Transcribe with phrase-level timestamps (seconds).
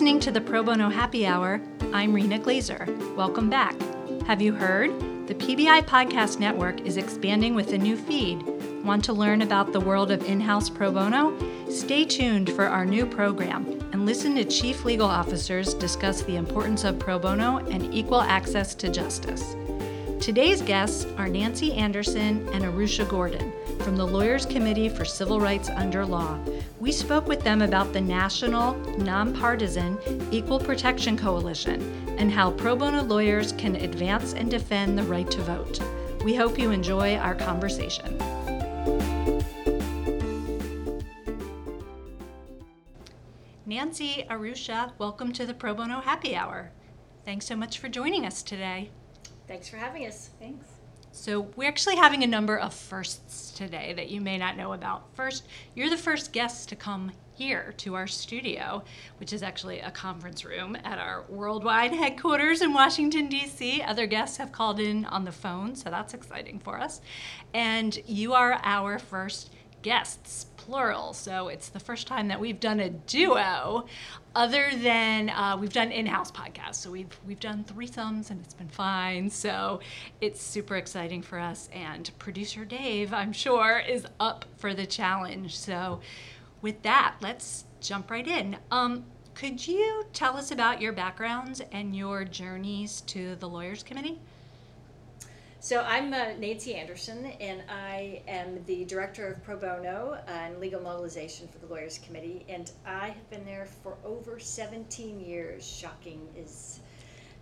[0.00, 1.60] listening to the Pro Bono Happy Hour.
[1.92, 3.14] I'm Rena Glazer.
[3.16, 3.74] Welcome back.
[4.26, 4.88] Have you heard?
[5.26, 8.42] The PBI Podcast Network is expanding with a new feed.
[8.82, 11.36] Want to learn about the world of in house pro bono?
[11.68, 16.84] Stay tuned for our new program and listen to chief legal officers discuss the importance
[16.84, 19.54] of pro bono and equal access to justice.
[20.18, 25.70] Today's guests are Nancy Anderson and Arusha Gordon from the Lawyers Committee for Civil Rights
[25.70, 26.38] Under Law.
[26.80, 29.98] We spoke with them about the National Nonpartisan
[30.30, 31.80] Equal Protection Coalition
[32.18, 35.80] and how pro bono lawyers can advance and defend the right to vote.
[36.24, 38.18] We hope you enjoy our conversation.
[43.64, 46.70] Nancy Arusha, welcome to the Pro Bono Happy Hour.
[47.24, 48.90] Thanks so much for joining us today.
[49.48, 50.30] Thanks for having us.
[50.38, 50.79] Thanks.
[51.12, 55.14] So, we're actually having a number of firsts today that you may not know about.
[55.14, 58.84] First, you're the first guest to come here to our studio,
[59.18, 63.82] which is actually a conference room at our worldwide headquarters in Washington, D.C.
[63.82, 67.00] Other guests have called in on the phone, so that's exciting for us.
[67.54, 69.52] And you are our first
[69.82, 71.12] guests, plural.
[71.12, 73.86] So it's the first time that we've done a duo,
[74.36, 76.76] other than uh, we've done in-house podcasts.
[76.76, 79.28] So we've we've done threesomes and it's been fine.
[79.30, 79.80] So
[80.20, 81.68] it's super exciting for us.
[81.72, 85.58] And producer Dave, I'm sure, is up for the challenge.
[85.58, 86.00] So
[86.62, 88.56] with that, let's jump right in.
[88.70, 94.20] Um, could you tell us about your backgrounds and your journeys to the Lawyers Committee?
[95.62, 100.80] So I'm uh, Nancy Anderson, and I am the director of pro bono and legal
[100.80, 105.62] mobilization for the Lawyers Committee, and I have been there for over 17 years.
[105.62, 106.80] Shocking as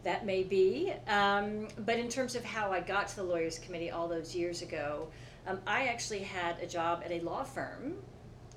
[0.02, 3.92] that may be, um, but in terms of how I got to the Lawyers Committee
[3.92, 5.06] all those years ago,
[5.46, 7.98] um, I actually had a job at a law firm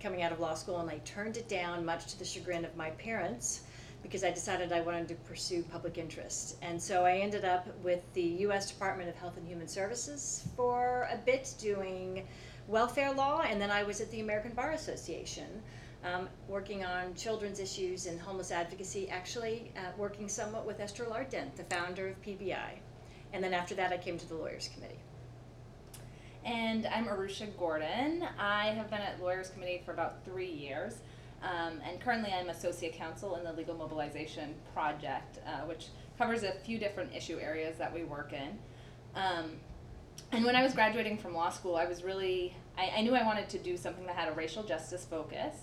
[0.01, 2.75] coming out of law school, and I turned it down, much to the chagrin of
[2.75, 3.61] my parents
[4.01, 6.57] because I decided I wanted to pursue public interest.
[6.61, 8.71] And so I ended up with the U.S.
[8.71, 12.27] Department of Health and Human Services for a bit doing
[12.67, 15.61] welfare law, and then I was at the American Bar Association.
[16.03, 21.55] Um, working on children's issues and homeless advocacy, actually uh, working somewhat with Esther Lardent,
[21.55, 22.79] the founder of PBI.
[23.33, 24.99] And then after that, I came to the Lawyers Committee.
[26.43, 28.27] And I'm Arusha Gordon.
[28.39, 30.95] I have been at Lawyers Committee for about three years.
[31.43, 35.87] Um, and currently, I'm associate counsel in the Legal Mobilization Project, uh, which
[36.17, 38.59] covers a few different issue areas that we work in.
[39.15, 39.53] Um,
[40.31, 43.23] and when I was graduating from law school, I was really, I, I, knew I
[43.23, 45.55] wanted to do something that had a racial justice focus.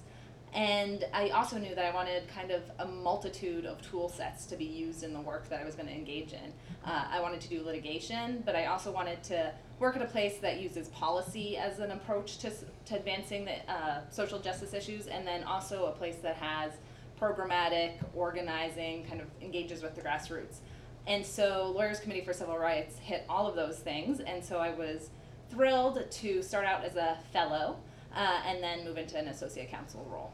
[0.52, 4.56] And I also knew that I wanted kind of a multitude of tool sets to
[4.56, 6.52] be used in the work that I was going to engage in.
[6.84, 10.38] Uh, I wanted to do litigation, but I also wanted to work at a place
[10.38, 12.50] that uses policy as an approach to,
[12.86, 16.72] to advancing the uh, social justice issues, and then also a place that has
[17.20, 20.58] programmatic organizing, kind of engages with the grassroots.
[21.06, 24.70] And so, Lawyers Committee for Civil Rights hit all of those things, and so I
[24.70, 25.10] was
[25.50, 27.78] thrilled to start out as a fellow
[28.14, 30.32] uh, and then move into an associate counsel role.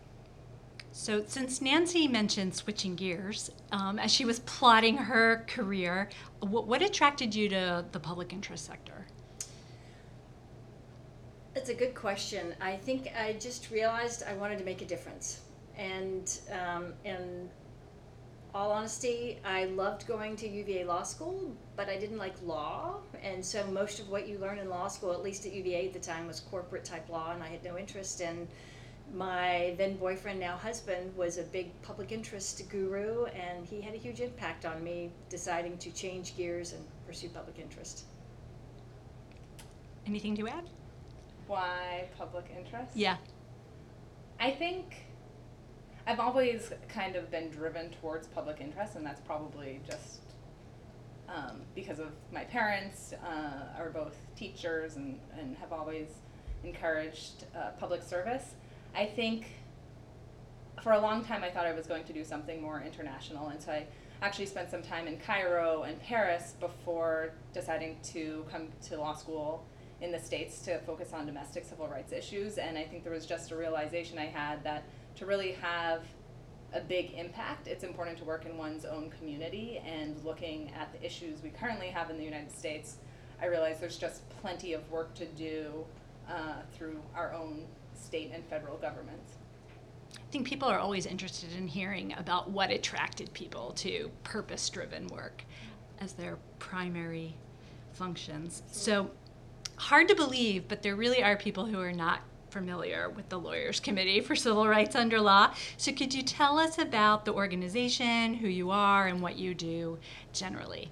[0.90, 6.08] So, since Nancy mentioned switching gears, um, as she was plotting her career,
[6.40, 9.06] what, what attracted you to the public interest sector?
[11.54, 12.52] That's a good question.
[12.60, 15.40] I think I just realized I wanted to make a difference.
[15.76, 17.48] And um, in
[18.52, 22.96] all honesty, I loved going to UVA Law School, but I didn't like law.
[23.22, 25.92] And so most of what you learn in law school, at least at UVA at
[25.92, 28.48] the time, was corporate type law, and I had no interest in.
[29.12, 33.98] My then boyfriend, now husband, was a big public interest guru, and he had a
[33.98, 38.04] huge impact on me deciding to change gears and pursue public interest.
[40.06, 40.68] Anything to add?
[41.46, 42.92] Why public interest?
[42.94, 43.16] Yeah.
[44.40, 45.06] I think
[46.06, 50.20] I've always kind of been driven towards public interest, and that's probably just
[51.28, 56.08] um, because of my parents uh, are both teachers and, and have always
[56.62, 58.54] encouraged uh, public service.
[58.94, 59.46] I think
[60.82, 63.60] for a long time I thought I was going to do something more international, and
[63.60, 63.86] so I
[64.20, 69.64] actually spent some time in Cairo and Paris before deciding to come to law school
[70.04, 72.58] in the States to focus on domestic civil rights issues.
[72.58, 74.84] And I think there was just a realization I had that
[75.16, 76.02] to really have
[76.74, 79.80] a big impact, it's important to work in one's own community.
[79.86, 82.96] And looking at the issues we currently have in the United States,
[83.40, 85.84] I realize there's just plenty of work to do
[86.28, 87.64] uh, through our own
[87.94, 89.34] state and federal governments.
[90.16, 95.06] I think people are always interested in hearing about what attracted people to purpose driven
[95.08, 95.44] work
[96.00, 97.36] as their primary
[97.92, 98.62] functions.
[98.70, 99.10] So,
[99.84, 103.80] hard to believe, but there really are people who are not familiar with the Lawyers
[103.80, 105.52] Committee for Civil Rights Under Law.
[105.76, 109.98] So, could you tell us about the organization, who you are, and what you do
[110.32, 110.90] generally?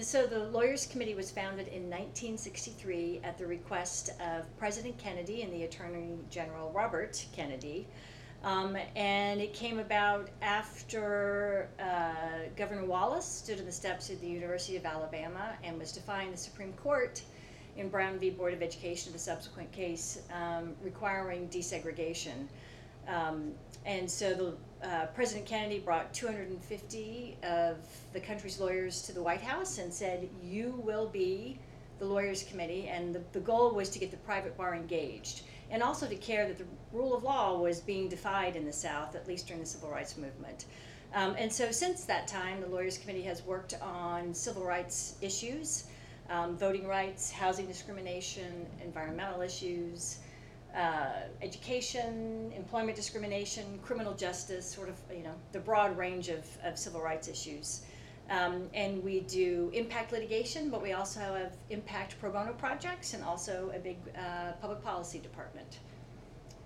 [0.00, 5.52] So the Lawyers Committee was founded in 1963 at the request of President Kennedy and
[5.52, 7.86] the Attorney General Robert Kennedy.
[8.42, 14.26] Um, and it came about after uh, Governor Wallace stood on the steps of the
[14.26, 17.22] University of Alabama and was defying the Supreme Court
[17.76, 18.30] in Brown v.
[18.30, 22.46] Board of Education, the subsequent case um, requiring desegregation.
[23.08, 23.52] Um,
[23.84, 27.76] and so the, uh, President Kennedy brought 250 of
[28.12, 31.58] the country's lawyers to the White House and said, You will be
[31.98, 32.88] the Lawyers Committee.
[32.88, 36.46] And the, the goal was to get the private bar engaged and also to care
[36.46, 39.68] that the rule of law was being defied in the South, at least during the
[39.68, 40.66] Civil Rights Movement.
[41.14, 45.84] Um, and so since that time, the Lawyers Committee has worked on civil rights issues,
[46.32, 50.18] um, voting rights, housing discrimination, environmental issues,
[50.74, 51.10] uh,
[51.42, 57.02] education, employment discrimination, criminal justice, sort of, you know, the broad range of, of civil
[57.02, 57.82] rights issues.
[58.30, 63.22] Um, and we do impact litigation, but we also have impact pro bono projects and
[63.22, 65.80] also a big uh, public policy department.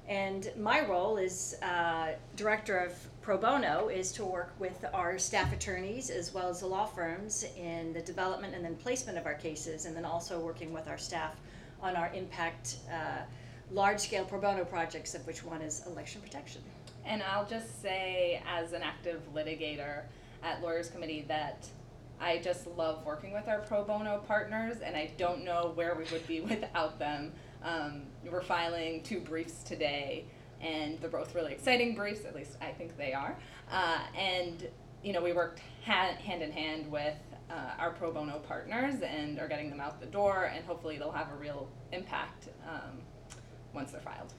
[0.09, 2.93] And my role is uh, director of
[3.27, 7.45] pro bono is to work with our staff attorneys as well as the law firms
[7.59, 10.97] in the development and then placement of our cases, and then also working with our
[10.97, 11.35] staff
[11.83, 13.23] on our impact uh,
[13.73, 16.63] large scale pro bono projects, of which one is election protection.
[17.05, 20.03] And I'll just say, as an active litigator
[20.45, 21.67] at Lawyers Committee, that
[22.21, 26.05] I just love working with our pro bono partners, and I don't know where we
[26.13, 27.33] would be without them.
[27.65, 30.27] Um, we're filing two briefs today,
[30.61, 33.37] and they're both really exciting briefs, at least I think they are.
[33.71, 34.69] Uh, and,
[35.03, 37.17] you know, we worked hand, hand in hand with
[37.51, 41.13] uh, our pro bono partners and are getting them out the door, and hopefully they'll
[41.13, 42.99] have a real impact um,
[43.73, 44.33] once they're filed.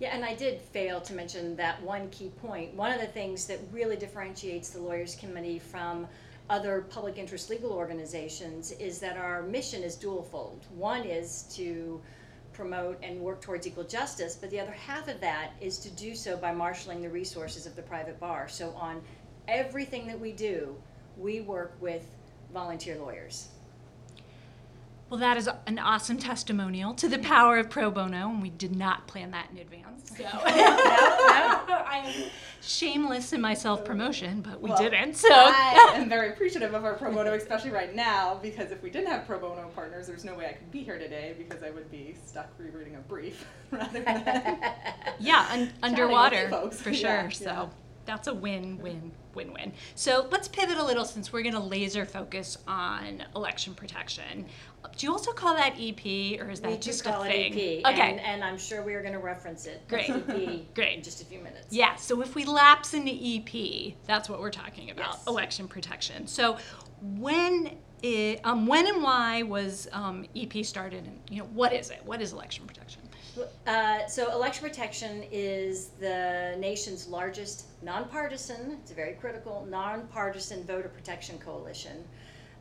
[0.00, 2.74] Yeah, and I did fail to mention that one key point.
[2.74, 6.06] One of the things that really differentiates the Lawyers Committee from
[6.50, 10.66] other public interest legal organizations is that our mission is dual-fold.
[10.74, 12.00] One is to
[12.54, 16.14] promote and work towards equal justice, but the other half of that is to do
[16.14, 18.48] so by marshaling the resources of the private bar.
[18.48, 19.02] So on
[19.48, 20.76] everything that we do,
[21.18, 22.06] we work with
[22.52, 23.48] volunteer lawyers.
[25.14, 28.74] Well, that is an awesome testimonial to the power of pro bono, and we did
[28.74, 30.10] not plan that in advance.
[30.18, 32.12] So I'm
[32.60, 35.14] shameless in my self promotion, but we Well, didn't.
[35.14, 38.90] So I am very appreciative of our pro bono, especially right now, because if we
[38.90, 41.70] didn't have pro bono partners, there's no way I could be here today because I
[41.70, 44.58] would be stuck rereading a brief rather than.
[45.20, 46.82] yeah, un- underwater folks.
[46.82, 47.08] for sure.
[47.08, 47.66] Yeah, so yeah.
[48.04, 49.74] that's a win, win, win, win.
[49.94, 54.46] So let's pivot a little since we're going to laser focus on election protection.
[54.96, 57.80] Do you also call that EP, or is that we just call a it thing?
[57.84, 58.10] EP, Okay.
[58.10, 59.86] and, and I'm sure we are going to reference it.
[59.88, 60.08] Great.
[60.10, 60.98] EP Great.
[60.98, 61.66] In just a few minutes.
[61.70, 65.26] Yeah, so if we lapse into EP, that's what we're talking about, Yes.
[65.26, 66.26] election protection.
[66.26, 66.58] So
[67.00, 71.90] when it, um, when and why was um, EP started, and you know what is
[71.90, 72.00] it?
[72.04, 73.00] What is election protection?
[73.66, 80.88] Uh, so election protection is the nation's largest nonpartisan, it's a very critical, nonpartisan voter
[80.88, 82.04] protection coalition.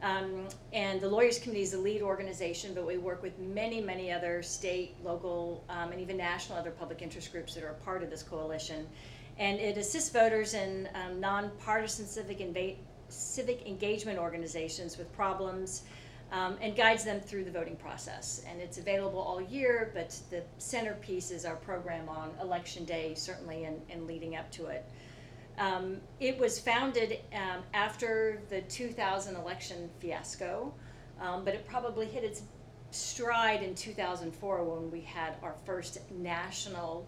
[0.03, 4.11] Um, and the Lawyers Committee is the lead organization, but we work with many, many
[4.11, 8.03] other state, local, um, and even national other public interest groups that are a part
[8.03, 8.85] of this coalition.
[9.39, 12.75] And it assists voters in um, nonpartisan civic, inva-
[13.07, 15.83] civic engagement organizations with problems
[16.33, 18.43] um, and guides them through the voting process.
[18.45, 23.63] And it's available all year, but the centerpiece is our program on election day, certainly,
[23.63, 24.83] and, and leading up to it.
[25.57, 30.73] Um, it was founded um, after the 2000 election fiasco,
[31.21, 32.41] um, but it probably hit its
[32.91, 37.07] stride in 2004 when we had our first national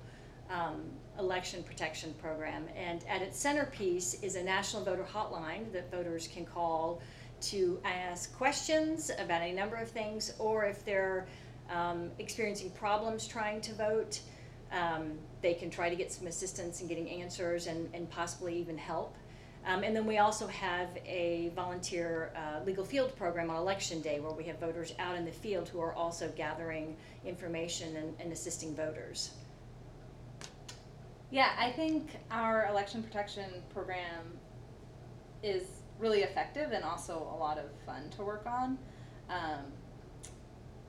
[0.49, 0.83] um,
[1.19, 2.65] election protection program.
[2.75, 7.01] And at its centerpiece is a national voter hotline that voters can call
[7.41, 11.27] to ask questions about a number of things, or if they're
[11.69, 14.19] um, experiencing problems trying to vote,
[14.72, 18.77] um, they can try to get some assistance in getting answers and, and possibly even
[18.77, 19.15] help.
[19.65, 24.19] Um, and then we also have a volunteer uh, legal field program on election day
[24.19, 26.95] where we have voters out in the field who are also gathering
[27.25, 29.31] information and, and assisting voters.
[31.31, 34.38] Yeah, I think our election protection program
[35.41, 35.63] is
[35.98, 38.77] really effective and also a lot of fun to work on.
[39.29, 39.65] Um,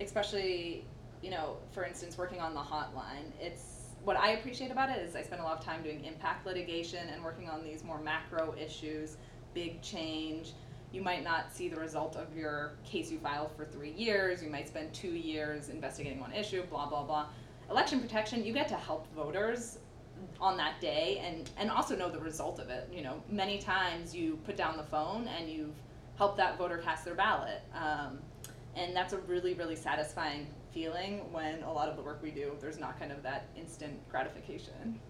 [0.01, 0.85] especially,
[1.23, 3.33] you know, for instance, working on the hotline.
[3.41, 6.47] It's what I appreciate about it is I spend a lot of time doing impact
[6.47, 9.17] litigation and working on these more macro issues,
[9.55, 10.53] big change.
[10.93, 14.43] You might not see the result of your case you filed for three years.
[14.43, 17.27] You might spend two years investigating one issue, blah, blah, blah.
[17.69, 19.79] election protection, you get to help voters
[20.41, 22.89] on that day and, and also know the result of it.
[22.93, 25.75] You know, many times you put down the phone and you've
[26.17, 27.63] helped that voter cast their ballot.
[27.75, 28.19] Um,
[28.75, 30.47] and that's a really, really satisfying
[30.77, 33.99] feeling when a lot of the work we do, there's not kind of that instant
[34.11, 35.01] gratification.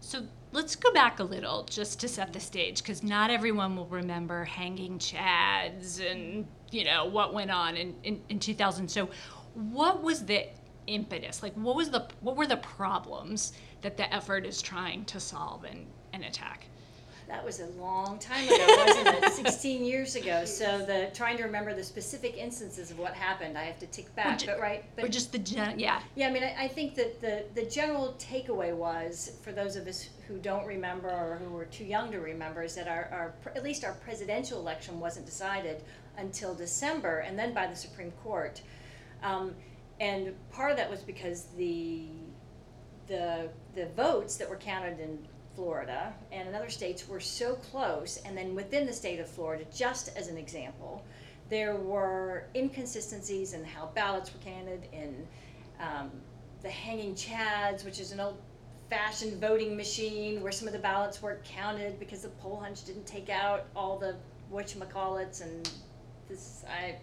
[0.00, 3.86] So let's go back a little just to set the stage because not everyone will
[3.86, 9.08] remember hanging chads and you know what went on in, in, in 2000 so
[9.54, 10.48] what was the
[10.88, 11.42] impetus?
[11.42, 15.64] Like what was the what were the problems that the effort is trying to solve
[15.64, 16.66] and, and attack
[17.32, 19.32] That was a long time ago, wasn't it?
[19.46, 20.44] 16 years ago.
[20.62, 24.14] So the trying to remember the specific instances of what happened, I have to tick
[24.14, 24.38] back.
[24.40, 26.94] ju- but right, but or just the gen- yeah Yeah, I mean, I, I think
[26.96, 31.54] that the, the general takeaway was, for those of us who don't remember or who
[31.54, 35.24] were too young to remember, is that our, our at least our presidential election wasn't
[35.24, 35.82] decided
[36.18, 38.60] until December, and then by the Supreme Court.
[39.22, 39.54] Um,
[40.00, 42.02] and part of that was because the
[43.08, 45.18] the the votes that were counted in
[45.54, 49.64] Florida and in other states were so close, and then within the state of Florida,
[49.74, 51.04] just as an example,
[51.48, 55.26] there were inconsistencies in how ballots were counted, in
[55.80, 56.10] um,
[56.62, 58.38] the hanging chads, which is an old
[58.88, 63.06] fashioned voting machine where some of the ballots weren't counted because the poll hunch didn't
[63.06, 64.14] take out all the
[64.52, 65.70] whatchamacallits and
[66.28, 66.96] this I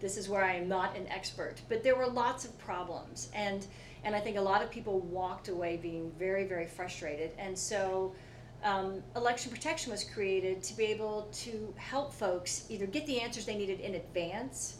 [0.00, 1.62] this is where I am not an expert.
[1.68, 3.66] But there were lots of problems and
[4.04, 7.32] and I think a lot of people walked away being very, very frustrated.
[7.38, 8.14] And so
[8.62, 13.44] um, election protection was created to be able to help folks either get the answers
[13.46, 14.78] they needed in advance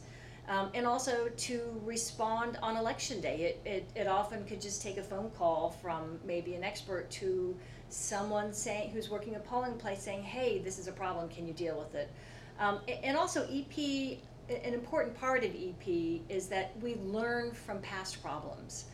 [0.49, 3.59] um, and also to respond on election day.
[3.65, 7.57] It, it, it often could just take a phone call from maybe an expert to
[7.89, 11.29] someone saying who's working a polling place saying, "Hey, this is a problem.
[11.29, 12.11] Can you deal with it?"
[12.59, 14.19] Um, and also, EP.
[14.51, 18.85] An important part of EP is that we learn from past problems,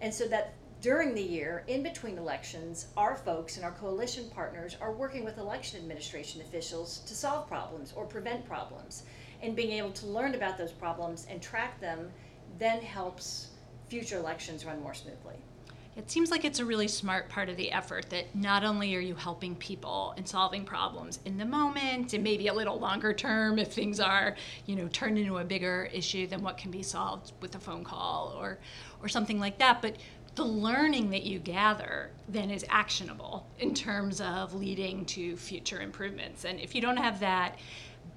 [0.00, 4.76] and so that during the year, in between elections, our folks and our coalition partners
[4.80, 9.02] are working with election administration officials to solve problems or prevent problems.
[9.42, 12.10] And being able to learn about those problems and track them
[12.58, 13.48] then helps
[13.88, 15.34] future elections run more smoothly.
[15.98, 19.00] It seems like it's a really smart part of the effort that not only are
[19.00, 23.58] you helping people and solving problems in the moment and maybe a little longer term
[23.58, 24.36] if things are,
[24.66, 27.82] you know, turned into a bigger issue than what can be solved with a phone
[27.82, 28.60] call or
[29.02, 29.96] or something like that, but
[30.34, 36.44] the learning that you gather then is actionable in terms of leading to future improvements.
[36.44, 37.58] And if you don't have that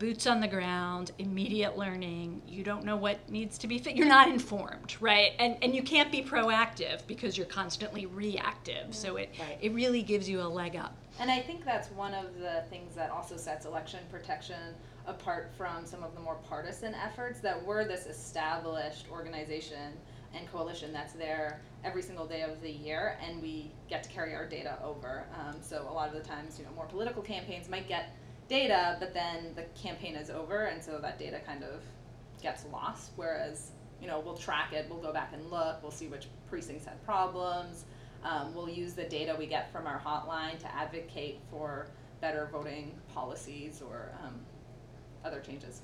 [0.01, 2.41] boots on the ground, immediate learning.
[2.47, 3.95] You don't know what needs to be fit.
[3.95, 5.33] You're not informed, right?
[5.37, 8.95] And and you can't be proactive because you're constantly reactive.
[8.95, 9.59] So it Right.
[9.61, 10.95] it really gives you a leg up.
[11.19, 14.73] And I think that's one of the things that also sets election protection
[15.05, 19.93] apart from some of the more partisan efforts that we're this established organization
[20.33, 24.33] and coalition that's there every single day of the year and we get to carry
[24.33, 25.25] our data over.
[25.39, 28.15] Um, so a lot of the times, you know, more political campaigns might get
[28.47, 31.81] data, but then the campaign is over and so that data kind of
[32.41, 33.11] gets lost.
[33.15, 33.71] Whereas,
[34.01, 37.03] you know, we'll track it, we'll go back and look, we'll see which precincts had
[37.05, 37.85] problems.
[38.23, 41.87] Um, we'll use the data we get from our hotline to advocate for
[42.19, 44.39] better voting policies or um,
[45.25, 45.81] other changes.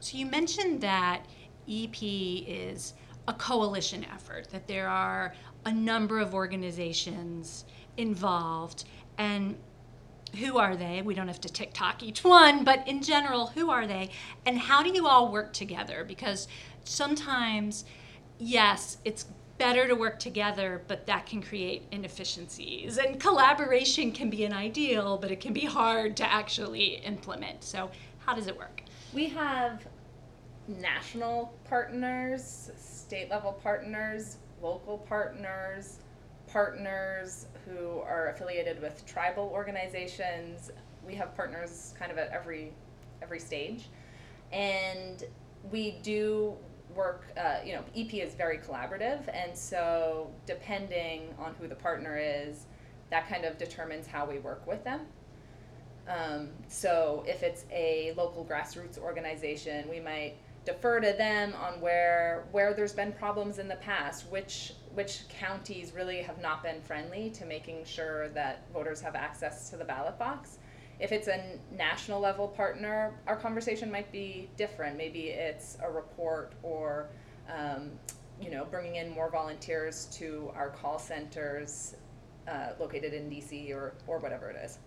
[0.00, 1.26] So you mentioned that
[1.68, 2.94] EP is
[3.28, 7.64] a coalition effort, that there are a number of organizations
[7.96, 8.84] involved,
[9.18, 9.56] and
[10.38, 11.02] who are they?
[11.02, 14.10] We don't have to tick tock each one, but in general, who are they?
[14.46, 16.04] And how do you all work together?
[16.04, 16.48] Because
[16.84, 17.84] sometimes,
[18.38, 19.26] yes, it's
[19.58, 22.98] better to work together, but that can create inefficiencies.
[22.98, 27.62] And collaboration can be an ideal, but it can be hard to actually implement.
[27.62, 28.82] So, how does it work?
[29.12, 29.86] We have
[30.66, 32.70] national partners,
[33.12, 35.98] state level partners, local partners,
[36.46, 40.70] partners who are affiliated with tribal organizations.
[41.06, 42.72] We have partners kind of at every
[43.20, 43.90] every stage,
[44.50, 45.24] and
[45.70, 46.56] we do
[46.96, 47.26] work.
[47.36, 52.64] Uh, you know, EP is very collaborative, and so depending on who the partner is,
[53.10, 55.00] that kind of determines how we work with them.
[56.08, 62.44] Um, so if it's a local grassroots organization, we might defer to them on where
[62.52, 67.30] where there's been problems in the past, which which counties really have not been friendly
[67.30, 70.58] to making sure that voters have access to the ballot box.
[71.00, 74.96] If it's a national level partner, our conversation might be different.
[74.96, 77.08] Maybe it's a report or
[77.52, 77.90] um,
[78.40, 81.96] you know bringing in more volunteers to our call centers
[82.46, 84.78] uh, located in DC or or whatever it is.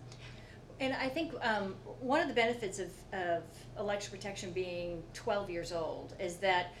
[0.80, 3.42] And I think um, one of the benefits of, of
[3.78, 6.74] election protection being 12 years old is that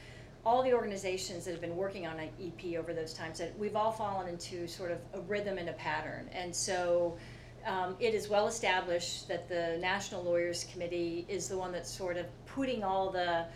[0.44, 3.74] all the organizations that have been working on an EP over those times, that we've
[3.74, 6.28] all fallen into sort of a rhythm and a pattern.
[6.32, 7.16] And so
[7.66, 12.16] um, it is well established that the National Lawyers Committee is the one that's sort
[12.16, 13.46] of putting all the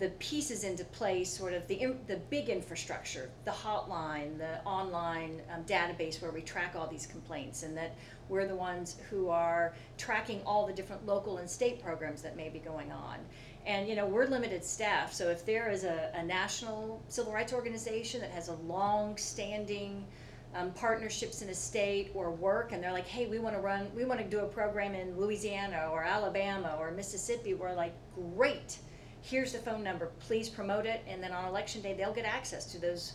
[0.00, 5.62] the pieces into place, sort of the the big infrastructure, the hotline, the online um,
[5.64, 7.94] database where we track all these complaints, and that
[8.30, 12.48] we're the ones who are tracking all the different local and state programs that may
[12.48, 13.18] be going on.
[13.66, 17.52] And you know we're limited staff, so if there is a, a national civil rights
[17.52, 20.06] organization that has a long-standing
[20.54, 23.88] um, partnerships in a state or work, and they're like, hey, we want to run,
[23.94, 28.78] we want to do a program in Louisiana or Alabama or Mississippi, we're like, great
[29.22, 32.64] here's the phone number, please promote it, and then on election day, they'll get access
[32.72, 33.14] to those,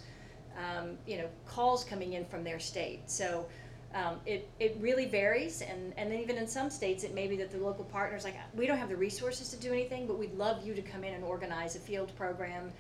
[0.58, 3.10] um, you know, calls coming in from their state.
[3.10, 3.48] So
[3.96, 7.38] um, it, it really varies, and, and then even in some states, it may be
[7.38, 10.36] that the local partners, like, we don't have the resources to do anything, but we'd
[10.36, 12.74] love you to come in and organize a field program,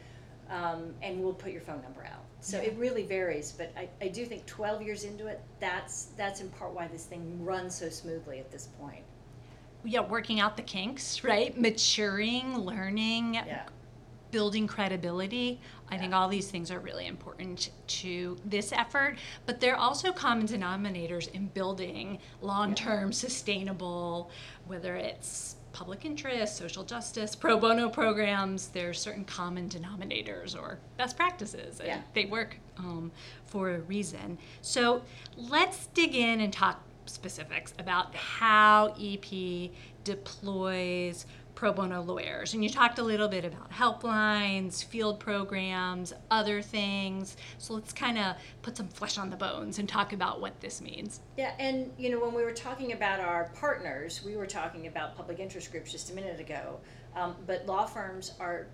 [0.50, 2.26] um, and we'll put your phone number out.
[2.42, 6.42] So it really varies, but I, I do think 12 years into it, that's, that's
[6.42, 9.04] in part why this thing runs so smoothly at this point.
[9.86, 11.58] Yeah, working out the kinks, right?
[11.58, 13.64] Maturing, learning, Yeah.
[14.36, 15.62] Building credibility.
[15.90, 20.46] I think all these things are really important to this effort, but they're also common
[20.46, 24.30] denominators in building long term sustainable,
[24.68, 31.16] whether it's public interest, social justice, pro bono programs, there's certain common denominators or best
[31.16, 32.02] practices, and Yeah.
[32.14, 33.14] they work um,
[33.46, 34.38] for a reason.
[34.60, 35.02] So
[35.38, 39.72] let's dig in and talk specifics about how EP
[40.04, 41.26] deploys
[41.56, 42.54] pro bono lawyers.
[42.54, 47.38] And you talked a little bit about helplines, field programs, other things.
[47.58, 50.82] So let's kind of put some flesh on the bones and talk about what this
[50.82, 51.22] means.
[51.38, 55.16] Yeah, and you know, when we were talking about our partners, we were talking about
[55.16, 56.80] public interest groups just a minute ago.
[57.16, 58.68] Um, but law firms are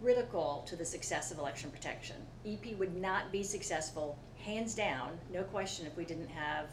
[0.00, 2.16] critical to the success of election protection.
[2.46, 6.66] EP would not be successful, hands down, no question, if we didn't have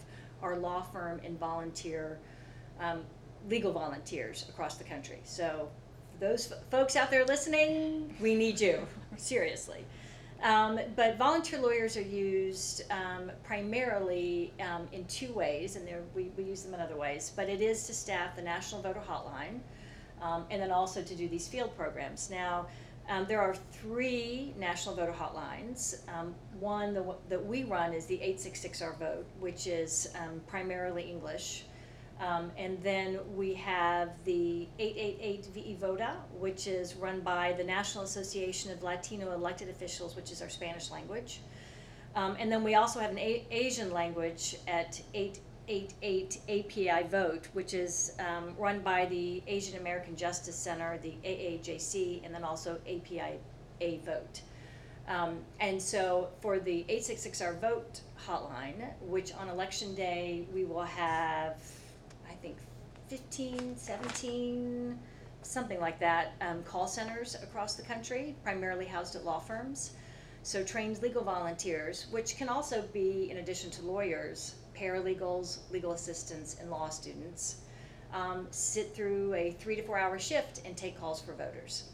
[0.43, 2.19] our law firm and volunteer,
[2.79, 3.01] um,
[3.49, 5.19] legal volunteers across the country.
[5.23, 5.69] So,
[6.13, 9.85] for those f- folks out there listening, we need you, seriously.
[10.43, 16.43] Um, but volunteer lawyers are used um, primarily um, in two ways, and we, we
[16.43, 17.31] use them in other ways.
[17.35, 19.59] But it is to staff the National Voter Hotline,
[20.21, 22.29] um, and then also to do these field programs.
[22.29, 22.67] Now,
[23.07, 25.99] um, there are three National Voter Hotlines.
[26.09, 31.03] Um, one the, that we run is the 866 Our Vote, which is um, primarily
[31.03, 31.65] English.
[32.19, 37.63] Um, and then we have the 888 Ve y Vota, which is run by the
[37.63, 41.41] National Association of Latino Elected Officials, which is our Spanish language.
[42.15, 47.73] Um, and then we also have an a- Asian language at 888 API Vote, which
[47.73, 53.39] is um, run by the Asian American Justice Center, the AAJC, and then also API
[53.81, 54.41] A Vote.
[55.07, 60.83] Um, and so for the 866 Our Vote hotline, which on election day we will
[60.83, 61.57] have,
[62.45, 62.57] think,
[63.07, 64.99] 15, 17,
[65.41, 69.93] something like that, um, call centers across the country, primarily housed at law firms.
[70.43, 76.57] So trained legal volunteers, which can also be, in addition to lawyers, paralegals, legal assistants,
[76.59, 77.61] and law students,
[78.13, 81.89] um, sit through a three to four hour shift and take calls for voters.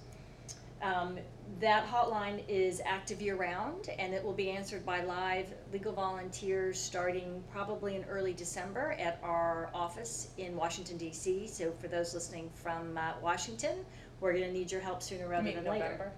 [0.82, 1.20] Um,
[1.60, 6.80] that hotline is active year round and it will be answered by live legal volunteers
[6.80, 11.48] starting probably in early December at our office in Washington, D.C.
[11.48, 13.86] So, for those listening from uh, Washington,
[14.20, 16.12] we're going to need your help sooner rather mean than November?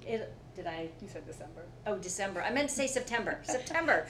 [0.00, 0.22] later.
[0.22, 0.88] It, did I?
[1.00, 1.62] You said December.
[1.86, 2.42] Oh, December.
[2.42, 3.38] I meant to say September.
[3.44, 4.06] September.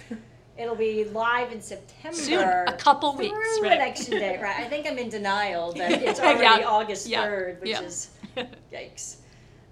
[0.57, 2.17] It'll be live in September.
[2.17, 3.73] Soon, a couple weeks, right.
[3.73, 4.39] election day.
[4.41, 4.61] Right.
[4.61, 7.83] I think I'm in denial that it's Yeah, already August yeah, 3rd, which yeah.
[7.83, 8.11] is
[8.73, 9.17] yikes.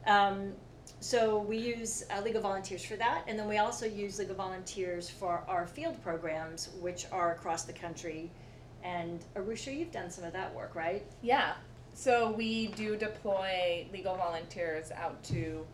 [0.09, 0.53] Um,
[1.01, 5.09] so we use uh, legal volunteers for that, and then we also use legal volunteers
[5.09, 8.31] for our field programs, which are across the country.
[8.83, 11.05] And Arusha, you've done some of that work, right?
[11.23, 11.53] Yeah.
[11.95, 15.65] So we do deploy legal volunteers out to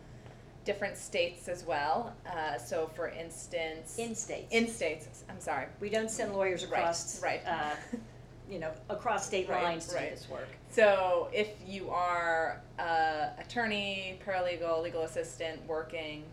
[0.64, 2.14] different states as well.
[2.26, 4.46] Uh, so, for instance, In states.
[4.50, 5.66] in states, I'm sorry.
[5.80, 7.42] we don't send lawyers Right, across, right.
[7.46, 7.70] Uh,
[8.50, 10.10] you know, across state Right, lines to right.
[10.10, 10.48] do this work.
[10.70, 16.24] So, if you are a attorney, paralegal, legal assistant working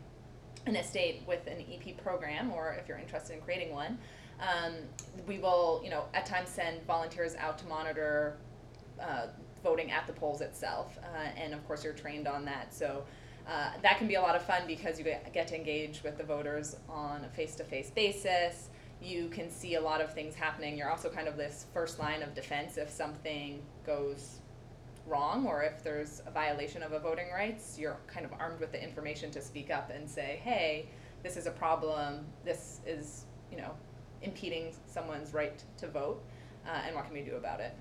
[0.67, 3.97] in a state with an EP program, or if you're interested in creating one,
[4.39, 4.74] um,
[5.28, 8.38] we will, you know, at times send volunteers out to monitor
[9.02, 9.28] uh,
[9.63, 12.74] voting at the polls itself, uh, and of course you're trained on that.
[12.74, 13.04] So.
[13.47, 16.15] Uh, that can be a lot of fun because you get, get to engage with
[16.15, 18.69] the voters on a face-to-face basis.
[19.02, 20.78] You can see a lot of things happening.
[20.78, 24.42] You're also kind of this first line of defense if something goes
[25.08, 28.72] wrong or if there's a violation of a voting rights, you're kind of armed with
[28.72, 30.86] the information to speak up and say, hey,
[31.24, 33.72] this is a problem, this is, you know,
[34.22, 36.24] impeding someone's right to vote,
[36.68, 37.76] uh, and what can we do about it?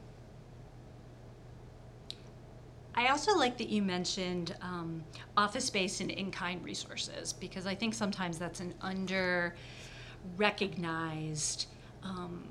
[2.95, 5.05] I also like that you mentioned um,
[5.37, 9.55] office space and in kind resources because I think sometimes that's an under
[10.37, 11.67] recognized
[12.03, 12.49] um,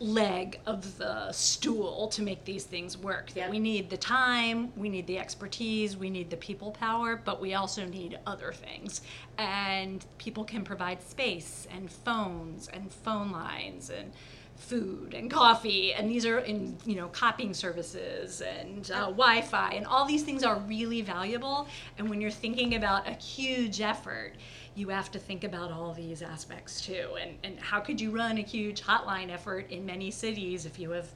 [0.00, 3.28] leg of the stool to make these things work.
[3.30, 3.50] That Yep.
[3.50, 7.54] we need the time, we need the expertise, we need the people power, but we
[7.54, 9.00] also need other things.
[9.38, 14.12] And people can provide space and phones and phone lines and
[14.56, 19.86] food and coffee and these are in you know copying services and uh, wi-fi and
[19.86, 24.32] all these things are really valuable and when you're thinking about a huge effort
[24.78, 28.38] you have to think about all these aspects too and, and how could you run
[28.38, 31.08] a huge hotline effort in many cities if you have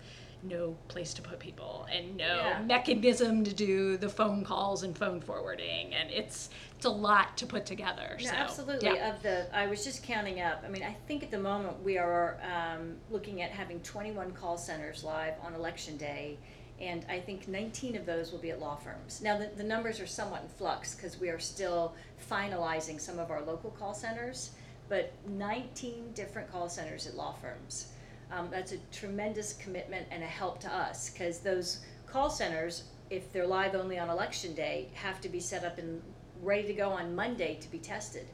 [0.44, 2.62] no place to put people and no Yeah.
[2.62, 7.46] mechanism to do the phone calls and phone forwarding and it's it's a lot to
[7.46, 8.88] put together No, so absolutely.
[8.96, 9.14] yeah.
[9.14, 10.64] Of the, I was just counting up.
[10.66, 14.58] I mean, I think at the moment we are um, looking at having 21 call
[14.58, 16.38] centers live on election day,
[16.82, 19.22] and I think 19 of those will be at law firms.
[19.22, 21.94] Now, the, the numbers are somewhat in flux because we are still
[22.28, 24.50] finalizing some of our local call centers,
[24.88, 27.92] but 19 different call centers at law firms.
[28.32, 33.32] Um, that's a tremendous commitment and a help to us because those call centers, if
[33.32, 36.02] they're live only on election day, have to be set up and
[36.42, 38.26] ready to go on Monday to be tested.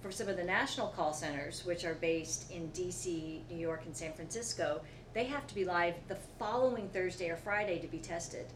[0.00, 3.94] For some of the national call centers, which are based in DC, New York, and
[3.94, 4.80] San Francisco,
[5.12, 8.46] they have to be live the following Thursday or Friday to be tested.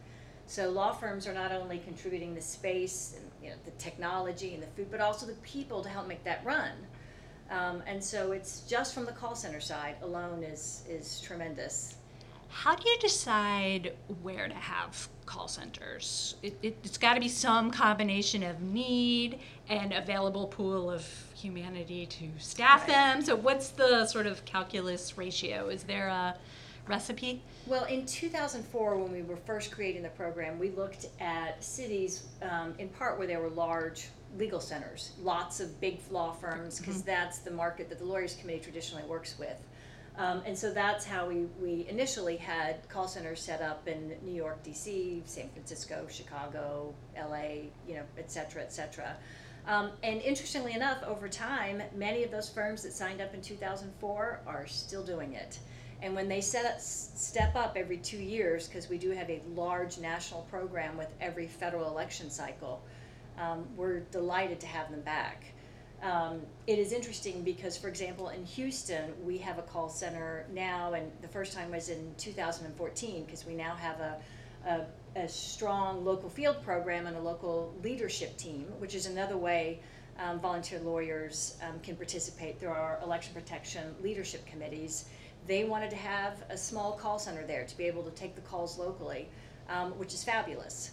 [0.46, 4.62] So law firms are not only contributing the space and you know the technology and
[4.62, 6.72] the food, but also the people to help make that run.
[7.50, 11.96] Um, and so it's just from the call center side alone is is tremendous.
[12.54, 16.36] How do you decide where to have call centers?
[16.40, 22.06] It, it, it's got to be some combination of need and available pool of humanity
[22.06, 22.94] to staff Right.
[22.94, 23.22] them.
[23.24, 25.68] So, what's the sort of calculus ratio?
[25.68, 26.36] Is there a
[26.86, 27.42] recipe?
[27.66, 32.74] Well, in 2004, when we were first creating the program, we looked at cities um,
[32.78, 34.06] in part where there were large
[34.38, 38.60] legal centers, lots of big law firms, because that's the market that the Lawyers Committee
[38.60, 39.60] traditionally works with.
[40.16, 44.32] Um, and so that's how we, we initially had call centers set up in New
[44.32, 49.16] York, DC, San Francisco, Chicago, LA, you know, et cetera, et cetera.
[49.66, 54.40] Um, and interestingly enough, over time, many of those firms that signed up in 2004
[54.46, 55.58] are still doing it.
[56.02, 59.40] And when they set up, step up every two years, because we do have a
[59.54, 62.82] large national program with every federal election cycle,
[63.38, 65.53] um, we're delighted to have them back.
[66.04, 70.92] Um, it is interesting because, for example, in Houston, we have a call center now,
[70.92, 74.16] and the first time was in 2014 because we now have a,
[74.66, 79.80] a, a strong local field program and a local leadership team, which is another way
[80.18, 85.06] um, volunteer lawyers um, can participate through our election protection leadership committees.
[85.46, 88.42] They wanted to have a small call center there to be able to take the
[88.42, 89.26] calls locally,
[89.70, 90.90] um, which is fabulous.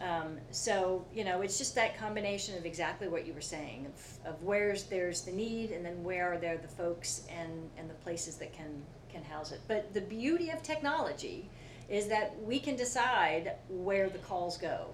[0.00, 4.34] Um, so, you know, it's just that combination of exactly what you were saying of,
[4.34, 7.94] of where's there's the need and then where are there the folks and, and the
[7.94, 9.60] places that can, can house it.
[9.68, 11.48] But the beauty of technology
[11.88, 14.86] is that we can decide where the calls go.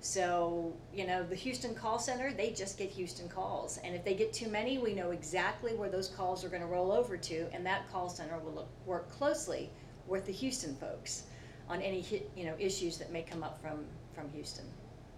[0.00, 3.78] So, you know, the Houston call center, they just get Houston calls.
[3.84, 6.68] And if they get too many, we know exactly where those calls are going to
[6.68, 9.70] roll over to, and that call center will look, work closely
[10.06, 11.24] with the Houston folks
[11.68, 12.04] on any
[12.36, 13.84] you know issues that may come up from
[14.20, 14.66] from Houston.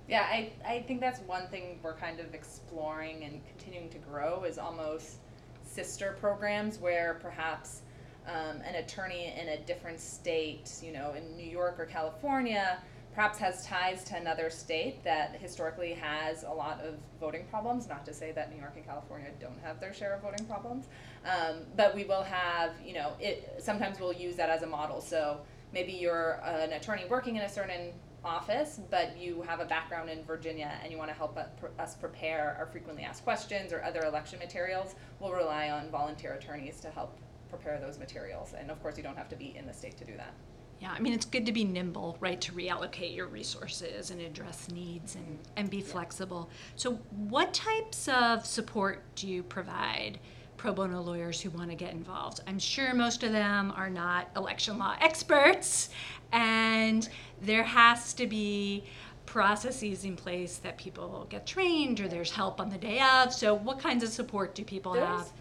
[0.09, 4.45] Yeah, I, I think that's one thing we're kind of exploring and continuing to grow
[4.45, 5.17] is almost
[5.65, 7.83] sister programs where perhaps
[8.27, 12.79] um, an attorney in a different state, you know, in New York or California,
[13.15, 17.89] perhaps has ties to another state that historically has a lot of voting problems.
[17.89, 20.87] Not to say that New York and California don't have their share of voting problems,
[21.25, 23.55] um, but we will have, you know, it.
[23.59, 25.01] Sometimes we'll use that as a model.
[25.01, 25.41] So
[25.73, 27.93] maybe you're an attorney working in a certain
[28.25, 31.39] office, but you have a background in Virginia and you want to help
[31.79, 36.81] us prepare our frequently asked questions or other election materials, we'll rely on volunteer attorneys
[36.81, 38.55] to help prepare those materials.
[38.59, 40.33] And of course, you don't have to be in the state to do that.
[40.81, 44.69] Yeah, I mean, it's good to be nimble, right, to reallocate your resources and address
[44.69, 46.51] needs and, and be flexible.
[46.75, 46.95] So,
[47.29, 50.19] what types of support do you provide
[50.57, 52.41] pro bono lawyers who want to get involved?
[52.47, 55.89] I'm sure most of them are not election law experts,
[56.33, 57.09] and
[57.41, 58.85] there has to be
[59.27, 63.33] processes in place that people get trained or there's help on the day of.
[63.33, 65.33] So, what kinds of support do people There's- have?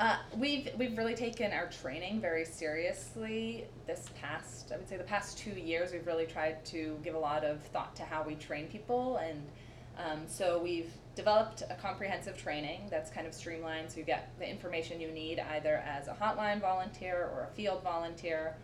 [0.00, 5.04] Uh, we've we've really taken our training very seriously this past I would say the
[5.04, 8.34] past two years we've really tried to give a lot of thought to how we
[8.34, 9.40] train people and
[9.98, 14.48] um, so we've developed a comprehensive training that's kind of streamlined so you get the
[14.48, 18.54] information you need either as a hotline volunteer or a field volunteer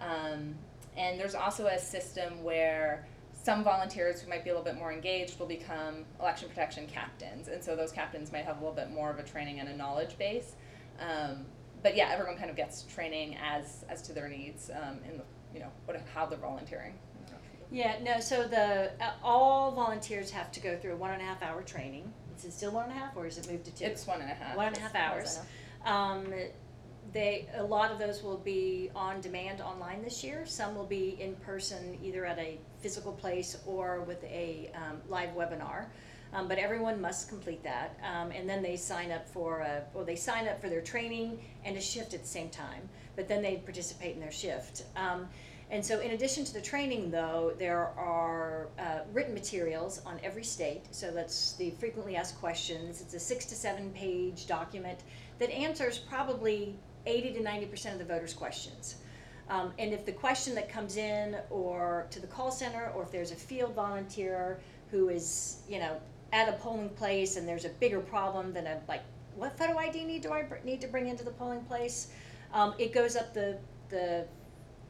[0.00, 0.54] um,
[0.96, 4.92] and there's also a system where some volunteers who might be a little bit more
[4.92, 8.90] engaged will become election protection captains and so those captains might have a little bit
[8.90, 10.54] more of a training and a knowledge base
[11.00, 11.46] um,
[11.84, 15.24] but yeah, everyone kind of gets training as as to their needs um, in the
[15.52, 16.94] you know what how they're volunteering.
[17.74, 21.24] Yeah, no, so the, uh, all volunteers have to go through a one and a
[21.24, 22.12] half hour training.
[22.38, 23.84] Is it still one and a half or is it moved to two?
[23.84, 24.56] It's one and a half.
[24.56, 25.46] One and a half as far as hours.
[25.84, 26.32] Um,
[27.12, 30.46] they, a lot of those will be on demand online this year.
[30.46, 35.30] Some will be in person, either at a physical place or with a um, live
[35.30, 35.86] webinar.
[36.32, 40.04] Um, but everyone must complete that, um, and then they sign up for a, well,
[40.04, 42.88] they sign up for their training and a shift at the same time.
[43.14, 44.82] But then they participate in their shift.
[44.96, 45.28] Um,
[45.70, 50.44] and so, in addition to the training, though, there are uh, written materials on every
[50.44, 50.82] state.
[50.90, 53.00] So that's the frequently asked questions.
[53.00, 55.00] It's a six to seven page document
[55.38, 58.96] that answers probably 80 to 90 percent of the voters' questions.
[59.48, 63.10] Um, and if the question that comes in, or to the call center, or if
[63.10, 66.00] there's a field volunteer who is, you know,
[66.32, 69.02] at a polling place and there's a bigger problem than a like,
[69.36, 72.08] what photo ID need do I br- need to bring into the polling place?
[72.52, 73.58] Um, it goes up the
[73.90, 74.26] the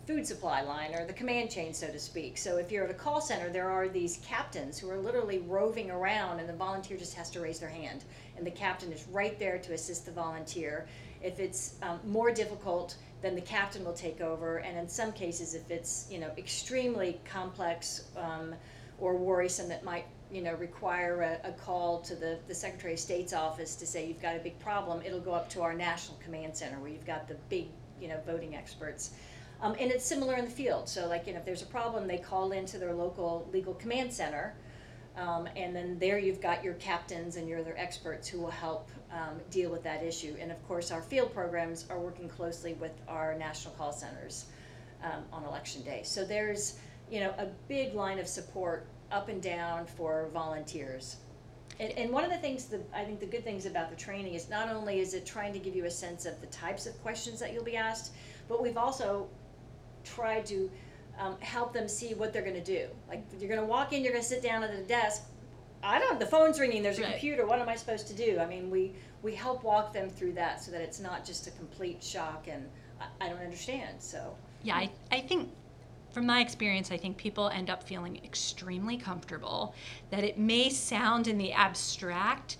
[0.06, 2.36] food supply line or the command chain, so to speak.
[2.36, 5.90] So if you're at a call center, there are these captains who are literally roving
[5.90, 8.04] around, and the volunteer just has to raise their hand,
[8.36, 10.86] and the captain is right there to assist the volunteer.
[11.22, 15.54] If it's um, more difficult, then the captain will take over, and in some cases,
[15.54, 18.54] if it's you know extremely complex um,
[18.98, 23.00] or worrisome, that might you know require a, a call to the, the Secretary of
[23.00, 26.18] State's office to say you've got a big problem, it'll go up to our national
[26.18, 29.12] command center where you've got the big you know voting experts.
[29.64, 30.90] Um, and it's similar in the field.
[30.90, 34.12] So, like, you know, if there's a problem, they call into their local legal command
[34.12, 34.54] center,
[35.16, 38.90] um, and then there you've got your captains and your other experts who will help
[39.10, 40.36] um, deal with that issue.
[40.38, 44.44] And of course, our field programs are working closely with our national call centers
[45.02, 46.02] um, on election day.
[46.04, 46.78] So there's,
[47.10, 51.16] you know, a big line of support up and down for volunteers.
[51.80, 54.34] And, and one of the things that I think the good things about the training
[54.34, 57.00] is not only is it trying to give you a sense of the types of
[57.02, 58.12] questions that you'll be asked,
[58.46, 59.26] but we've also
[60.04, 60.70] tried to
[61.18, 62.88] um, help them see what they're going to do.
[63.08, 65.22] Like you're going to walk in, you're going to sit down at a desk.
[65.82, 66.18] I don't.
[66.18, 66.82] The phone's ringing.
[66.82, 67.10] There's a Right.
[67.12, 67.46] computer.
[67.46, 68.38] What am I supposed to do?
[68.38, 71.50] I mean, we we help walk them through that so that it's not just a
[71.52, 72.68] complete shock and
[73.00, 73.96] I, I don't understand.
[73.98, 75.50] So Yeah, I, I think
[76.10, 79.74] from my experience, I think people end up feeling extremely comfortable
[80.10, 82.58] that it may sound in the abstract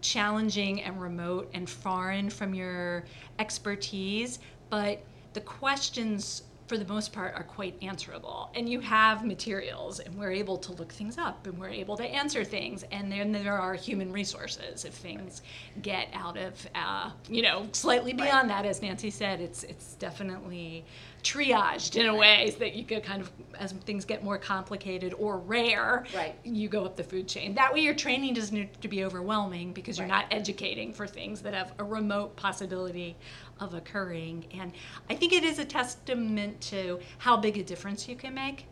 [0.00, 3.04] challenging and remote and foreign from your
[3.38, 4.38] expertise,
[4.70, 5.02] but
[5.32, 10.30] the questions for the most part are quite answerable and you have materials and we're
[10.30, 13.72] able to look things up and we're able to answer things and then there are
[13.74, 15.40] human resources if things
[15.80, 18.24] get out of uh, you know slightly Right.
[18.24, 20.84] beyond that as nancy said it's it's definitely
[21.24, 25.38] triaged in a way that you could kind of as things get more complicated or
[25.38, 26.38] rare Right.
[26.44, 29.72] you go up the food chain that way your training doesn't need to be overwhelming
[29.72, 30.22] because you're Right.
[30.22, 33.16] not educating for things that have a remote possibility
[33.60, 34.46] of occurring.
[34.52, 34.72] And
[35.10, 38.66] i think it is a testament to how big a difference you can make.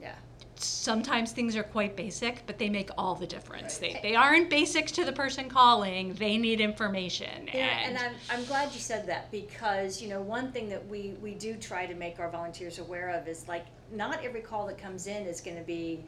[0.00, 0.14] Yeah.
[0.56, 3.80] sometimes things are quite basic but they make all the difference.
[3.80, 3.98] Right.
[4.02, 6.14] they, they aren't basic to the person calling.
[6.14, 7.48] They need information.
[7.52, 10.86] Yeah, and, and I'm, I'm glad you said that because you know one thing that
[10.86, 14.66] we we do try to make our volunteers aware of is like not every call
[14.66, 16.04] that comes in is going to be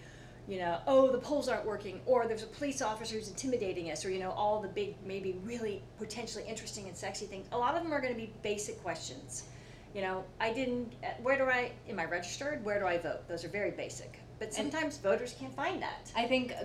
[0.49, 4.05] you know oh the polls aren't working or there's a police officer who's intimidating us
[4.05, 7.77] or you know all the big maybe really potentially interesting and sexy things a lot
[7.77, 9.45] of them are going to be basic questions
[9.95, 13.27] you know i didn't uh, where do i am i registered where do i vote
[13.29, 16.53] those are very basic but sometimes voters can't find that I think.
[16.53, 16.65] uh,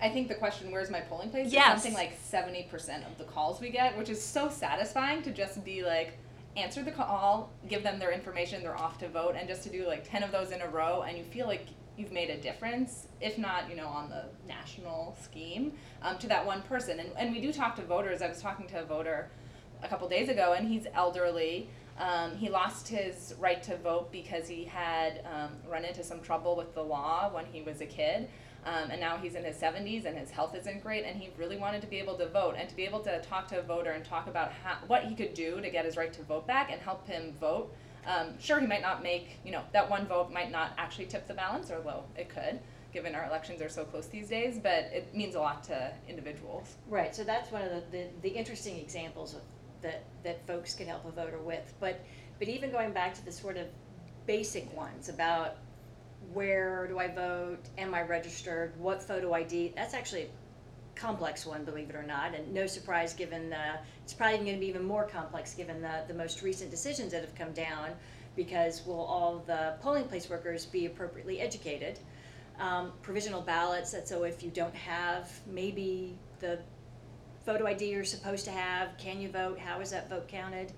[0.00, 1.78] I think the question, "Where's my polling place?" Yes.
[1.78, 5.32] is something like seventy percent of the calls we get, which is so satisfying to
[5.32, 6.18] just be like,
[6.56, 9.86] answer the call, give them their information, they're off to vote, and just to do
[9.86, 11.66] like ten of those in a row, and you feel like
[11.98, 16.44] you've made a difference, if not, you know, on the national scheme, um, to that
[16.44, 17.00] one person.
[17.00, 18.22] And and we do talk to voters.
[18.22, 19.30] I was talking to a voter
[19.82, 21.68] a couple days ago, and he's elderly.
[21.98, 26.54] Um, he lost his right to vote because he had um, run into some trouble
[26.54, 28.28] with the law when he was a kid.
[28.64, 31.56] Um, and now he's in his 70s and his health isn't great, and he really
[31.56, 33.90] wanted to be able to vote and to be able to talk to a voter
[33.90, 36.70] and talk about how, what he could do to get his right to vote back
[36.70, 37.72] and help him vote.
[38.08, 41.28] Um, sure, he might not make, you know, that one vote might not actually tip
[41.28, 42.58] the balance, or although it could,
[42.90, 46.76] given our elections are so close these days, but it means a lot to individuals.
[46.88, 49.42] Right, so that's one of the, the, the interesting examples of
[49.82, 51.74] that, that folks can help a voter with.
[51.80, 52.00] But,
[52.38, 53.66] but even going back to the sort of
[54.26, 55.56] basic ones about
[56.32, 60.30] where do I vote, am I registered, what photo ID, that's actually
[60.98, 64.60] complex one, believe it or not, and no surprise given, uh, it's probably going to
[64.60, 67.90] be even more complex given the, the most recent decisions that have come down,
[68.36, 71.98] because will all the polling place workers be appropriately educated?
[72.58, 76.58] Um, provisional ballots, that's so if you don't have maybe the
[77.46, 80.72] photo ID you're supposed to have, can you vote, how is that vote counted?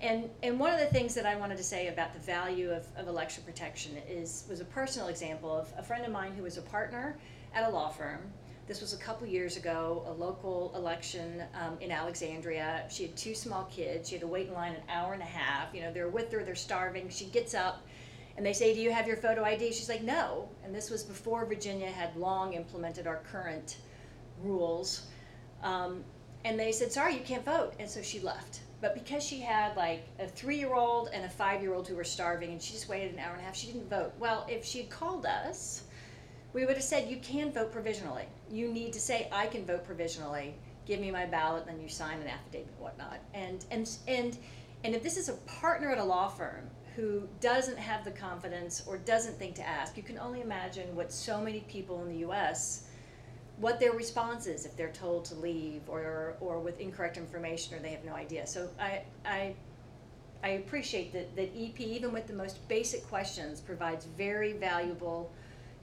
[0.00, 2.86] And, and one of the things that I wanted to say about the value of,
[2.96, 6.58] of election protection is, was a personal example of a friend of mine who was
[6.58, 7.16] a partner
[7.54, 8.20] at a law firm.
[8.66, 12.84] This was a couple years ago, a local election um, in Alexandria.
[12.90, 14.08] She had two small kids.
[14.08, 15.72] She had to wait in line an hour and a half.
[15.72, 17.08] You know, they're with her, they're starving.
[17.08, 17.86] She gets up
[18.36, 19.66] and they say, Do you have your photo ID?
[19.72, 20.48] She's like, No.
[20.64, 23.76] And this was before Virginia had long implemented our current
[24.42, 25.06] rules.
[25.62, 26.02] Um,
[26.44, 27.74] and they said, Sorry, you can't vote.
[27.78, 28.62] And so she left.
[28.80, 31.94] But because she had like a three year old and a five year old who
[31.94, 34.12] were starving and she just waited an hour and a half, she didn't vote.
[34.18, 35.84] Well, if she had called us,
[36.56, 38.24] we would have said, You can vote provisionally.
[38.50, 40.54] You need to say, I can vote provisionally.
[40.86, 43.18] Give me my ballot, and then you sign an affidavit and whatnot.
[43.34, 44.38] And, and, and,
[44.82, 48.82] and if this is a partner at a law firm who doesn't have the confidence
[48.86, 52.26] or doesn't think to ask, you can only imagine what so many people in the
[52.28, 52.84] US
[53.58, 57.78] what their response is if they're told to leave or, or with incorrect information or
[57.78, 58.46] they have no idea.
[58.46, 59.54] So I, I,
[60.44, 65.32] I appreciate that, that EP, even with the most basic questions, provides very valuable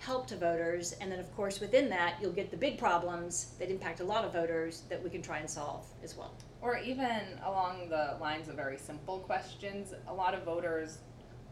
[0.04, 0.94] help to voters.
[1.00, 4.26] And then, of course, within that, you'll get the big problems that impact a lot
[4.26, 6.34] of voters that we can try and solve as well.
[6.62, 10.98] Or even along the lines of very simple questions, a lot of voters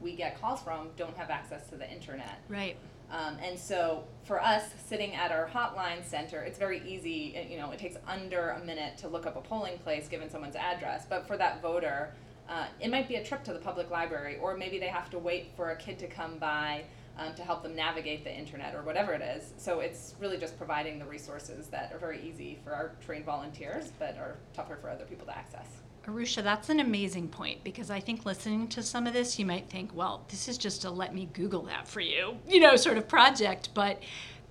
[0.02, 2.40] we get calls from don't have access to the internet.
[2.50, 2.76] Right.
[3.12, 7.36] Um, and so for us sitting at our hotline center, it's very easy.
[7.36, 10.30] it- You know, it takes under a minute to look up a polling place given
[10.30, 11.06] someone's address.
[11.10, 12.14] But for that voter,
[12.50, 15.20] uh, it might be a trip to the public library, or maybe they have to
[15.20, 16.84] wait for a kid to come by
[17.18, 19.54] um, to help them navigate the internet or whatever it is.
[19.58, 23.92] So it's really just providing the resources that are very easy for our trained volunteers,
[24.00, 25.68] but are tougher for other people to access.
[26.08, 29.70] Arusha, that's an amazing point because I think listening to some of this, you might
[29.70, 32.98] think, well, this is just a let me Google that for you, you know, sort
[32.98, 33.70] of project.
[33.76, 34.02] But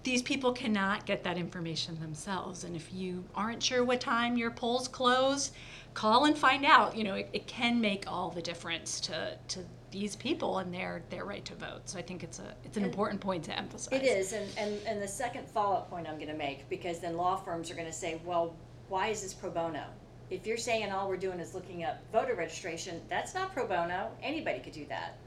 [0.02, 2.64] these people cannot get that information themselves.
[2.64, 5.50] And if you aren't sure what time your polls close,
[5.94, 6.96] call and find out.
[6.96, 11.02] You know, it, it can make all the difference to, to these people and their,
[11.10, 11.82] their right to vote.
[11.84, 13.92] So I think it's a it's an And important point to emphasize.
[13.92, 17.36] It is, and, and, and the second follow-up point I'm gonna make, because then law
[17.36, 18.54] firms are gonna say, well,
[18.88, 19.84] why is this pro bono?
[20.30, 24.12] If you're saying all we're doing is looking up voter registration, that's not pro bono,
[24.22, 25.18] anybody could do that.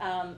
[0.00, 0.36] Um,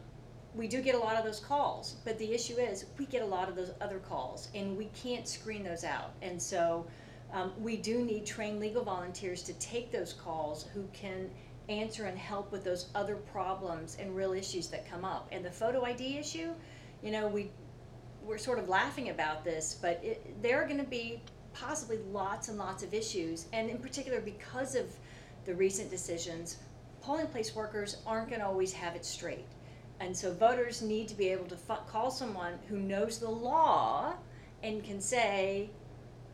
[0.54, 3.26] we do get a lot of those calls, but the issue is, we get a
[3.26, 6.12] lot of those other calls, and we can't screen those out.
[6.22, 6.86] And so,
[7.32, 11.30] um, we do need trained legal volunteers to take those calls who can
[11.68, 15.28] answer and help with those other problems and real issues that come up.
[15.32, 16.52] And the photo ID issue,
[17.02, 17.50] you know, we,
[18.22, 21.20] we're sort of laughing about this, but it, there are gonna be
[21.52, 24.86] possibly lots and lots of issues, and in particular, because of
[25.44, 26.58] the recent decisions,
[27.00, 29.46] polling place workers aren't gonna always have it straight.
[30.00, 31.56] And so voters need to be able to
[31.88, 34.14] call someone who knows the law
[34.62, 35.70] and can say,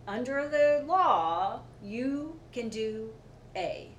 [0.06, 3.10] under the law, you can do
[3.56, 3.90] A.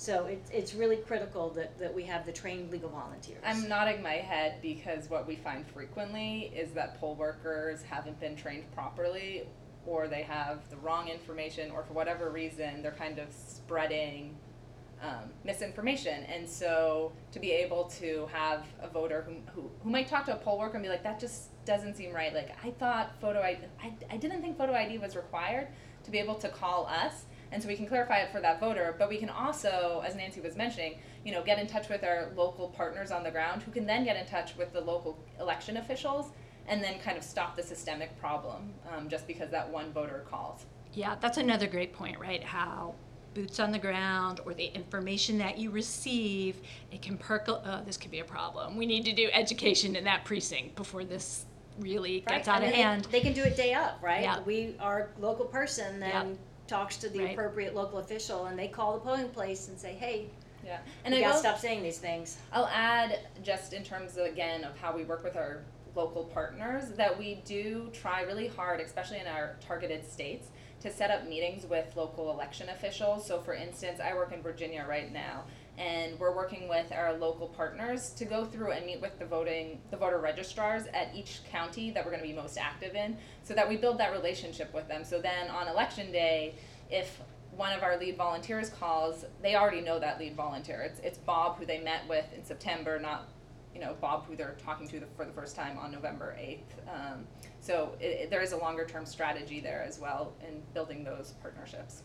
[0.00, 3.42] So it's, it's really critical that, that we have the trained legal volunteers.
[3.44, 8.34] I'm nodding my head because what we find frequently is that poll workers haven't been
[8.34, 9.46] trained properly
[9.86, 14.36] or they have the wrong information or for whatever reason they're kind of spreading
[15.02, 16.24] um, misinformation.
[16.24, 20.32] And so to be able to have a voter who, who, who might talk to
[20.32, 22.34] a poll worker and be like, that just doesn't seem right.
[22.34, 25.68] Like, I thought photo ID, I, I didn't think photo ID was required
[26.04, 27.24] to be able to call us.
[27.52, 30.40] And so we can clarify it for that voter, but we can also, as Nancy
[30.40, 33.72] was mentioning, you know, get in touch with our local partners on the ground who
[33.72, 36.26] can then get in touch with the local election officials
[36.68, 40.66] and then kind of stop the systemic problem um, just because that one voter calls.
[40.92, 42.42] Yeah, that's another great point, right?
[42.42, 42.94] How
[43.34, 47.62] boots on the ground or the information that you receive, it can percolate.
[47.64, 48.76] Oh, this could be a problem.
[48.76, 51.46] We need to do education in that precinct before this
[51.78, 52.36] really Right?
[52.36, 53.04] gets out And of they- hand.
[53.06, 54.22] They can do it day up, right?
[54.22, 54.40] Yeah.
[54.40, 56.22] We, our local person Yeah.
[56.24, 57.32] then talks to the Right.
[57.32, 60.26] appropriate local official and they call the polling place and say, hey,
[60.64, 62.36] Yeah, and you I gotta will stop saying these things.
[62.52, 65.62] I'll add just in terms of, again of how we work with our
[65.96, 70.48] local partners that we do try really hard, especially in our targeted states,
[70.80, 73.26] to set up meetings with local election officials.
[73.26, 75.44] So, for instance, I work in Virginia right now,
[75.80, 79.80] and we're working with our local partners to go through and meet with the voting
[79.90, 83.54] the voter registrars at each county that we're going to be most active in, so
[83.54, 85.04] that we build that relationship with them.
[85.04, 86.54] So then on election day,
[86.90, 87.20] if
[87.56, 90.82] one of our lead volunteers calls, they already know that lead volunteer.
[90.82, 93.28] It's, it's Bob who they met with in September, not,
[93.74, 96.58] you know, Bob who they're talking to the, for the first time on November 8th.
[96.88, 97.26] Um,
[97.60, 101.34] so it, it, there is a longer term strategy there as well in building those
[101.40, 102.02] partnerships.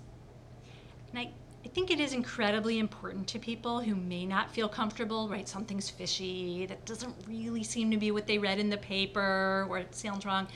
[1.11, 1.31] And I,
[1.65, 5.49] I think it is incredibly important to people who may not feel comfortable, right?
[5.49, 9.79] Something's fishy, that doesn't really seem to be what they read in the paper, or
[9.79, 10.47] it sounds wrong.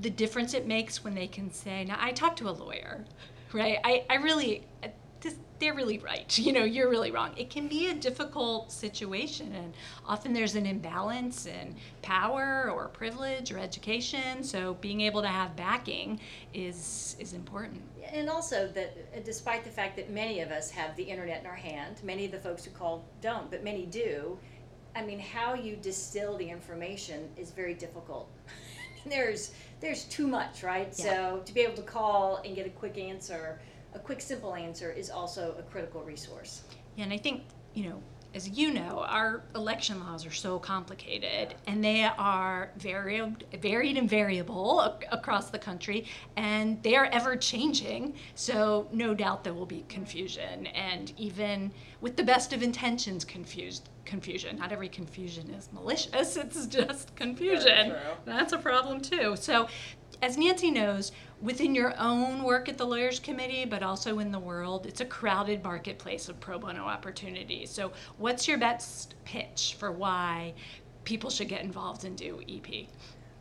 [0.00, 3.04] The difference it makes when they can say, now I talked to a lawyer,
[3.52, 3.78] right?
[3.84, 4.66] I, I really,
[5.20, 6.36] this, they're really right.
[6.38, 7.30] You know, you're really wrong.
[7.36, 9.74] It can be a difficult situation, and
[10.08, 14.42] often there's an imbalance in power or privilege or education.
[14.42, 16.18] So being able to have backing
[16.52, 17.82] is is important.
[18.12, 21.46] And also that uh, despite the fact that many of us have the internet in
[21.46, 24.38] our hand, many of the folks who call don't, but many do.
[24.96, 28.28] I mean, how you distill the information is very difficult.
[29.06, 30.92] there's there's too much, right?
[30.98, 31.04] Yeah.
[31.04, 33.60] So to be able to call and get a quick answer,
[33.94, 36.62] a quick simple answer is also a critical resource.
[36.96, 37.42] Yeah, and I think,
[37.74, 38.02] you know,
[38.34, 44.08] as you know, our election laws are so complicated and they are varied, varied and
[44.08, 46.06] variable ac- across the country
[46.36, 48.14] and they are ever changing.
[48.34, 53.88] So, no doubt there will be confusion and even with the best of intentions, confused
[54.10, 54.58] confusion.
[54.58, 57.94] Not every confusion is malicious, it's just confusion.
[58.26, 59.36] That's a problem too.
[59.36, 59.68] So,
[60.20, 64.38] as Nancy knows, within your own work at the Lawyers Committee, but also in the
[64.38, 67.70] world, it's a crowded marketplace of pro bono opportunities.
[67.70, 70.52] So, what's your best pitch for why
[71.04, 72.86] people should get involved and do EP?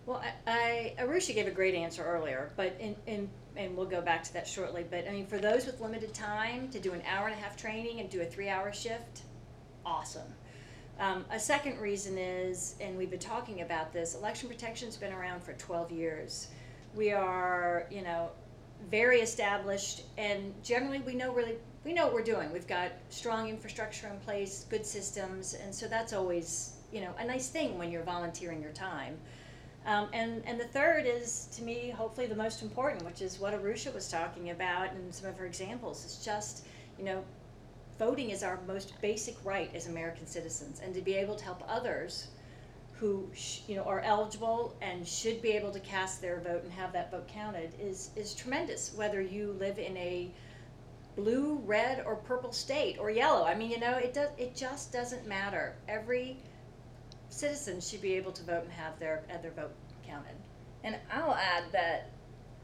[0.06, 4.02] Well, I, I Arusha gave a great answer earlier, but in, in and we'll go
[4.02, 4.86] back to that shortly.
[4.90, 7.58] But I mean, for those with limited time to do an hour and a half
[7.58, 9.24] training and do a three-hour shift,
[9.86, 10.34] awesome.
[11.00, 15.42] Um, a second reason is, and we've been talking about this, election protection's been around
[15.42, 16.50] for 12 years.
[16.94, 18.30] We are, you know,
[18.92, 22.52] very established, and generally we know really we know what we're doing.
[22.52, 27.26] We've got strong infrastructure in place, good systems, and so that's always, you know, a
[27.26, 29.18] nice thing when you're volunteering your time.
[29.86, 33.54] Um, and, and the third is, to me, hopefully the most important, which is what
[33.54, 36.04] Arusha was talking about in some of her examples.
[36.04, 36.66] It's just,
[36.98, 37.24] you know,
[38.00, 41.62] voting is our most basic right as American citizens, and to be able to help
[41.68, 42.30] others
[42.94, 46.72] who, sh- you know, are eligible and should be able to cast their vote and
[46.72, 50.32] have that vote counted is, is tremendous, whether you live in a
[51.16, 53.46] blue, red, or purple state, or yellow.
[53.46, 55.76] I mean, you know, it does, it just doesn't matter.
[55.88, 56.38] Every
[57.30, 59.72] citizen should be able to vote and have their have their vote
[60.06, 60.36] counted.
[60.84, 62.10] And I'll add that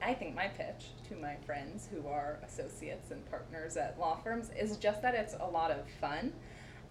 [0.01, 4.51] I think my pitch to my friends who are associates and partners at law firms
[4.57, 6.33] is just that it's a lot of fun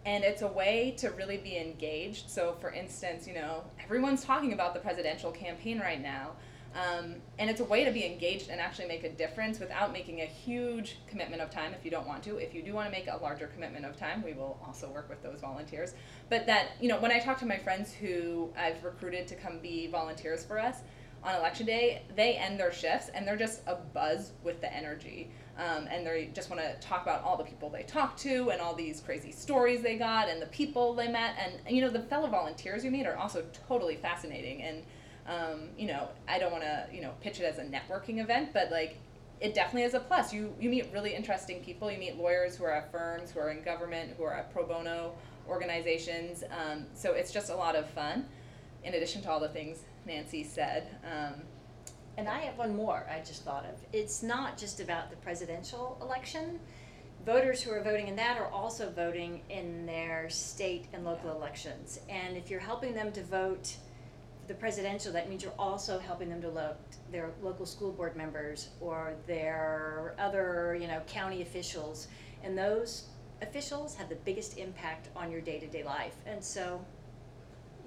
[0.07, 2.29] and it's a way to really be engaged.
[2.29, 6.33] So, for instance, you know, everyone's talking about the presidential campaign right now.
[6.75, 10.23] Um, and it's a way to be engaged and actually make a difference without making
[10.23, 12.39] a huge commitment of time if you don't want to.
[12.39, 15.09] If you do want to make a larger commitment of time, we will also work
[15.09, 15.95] with those volunteers.
[16.29, 19.61] But that, you know, when I talk to my friends who I've recruited to come
[19.61, 20.79] be volunteers for us
[21.25, 25.31] on election day, they end their shifts and they're just a buzz with the energy.
[25.57, 28.61] Um, and they just want to talk about all the people they talked to and
[28.61, 31.37] all these crazy stories they got and the people they met.
[31.39, 34.63] And, you know, the fellow volunteers you meet are also totally fascinating.
[34.63, 34.83] And,
[35.27, 38.53] um, you know, I don't want to, you know, pitch it as a networking event,
[38.53, 38.99] but like
[39.41, 40.33] it definitely is a plus.
[40.33, 41.91] You you meet really interesting people.
[41.91, 44.67] You meet lawyers who are at firms, who are in government, who are at pro
[44.67, 45.15] bono
[45.49, 46.45] organizations.
[46.51, 48.27] Um, so it's just a lot of fun.
[48.83, 50.97] In addition to all the things Nancy said.
[51.05, 51.43] Um,
[52.17, 53.75] And I have one more I just thought of.
[53.93, 56.61] It's not just about the presidential election.
[57.27, 61.99] Voters who are voting in that are also voting in their state and local elections.
[62.09, 63.77] And if you're helping them to vote
[64.41, 66.77] for the presidential, that means you're also helping them to vote
[67.11, 72.07] their local school board members or their other, you know, county officials.
[72.45, 73.09] And those
[73.43, 76.15] officials have the biggest impact on your day-to-day life.
[76.27, 76.85] And so,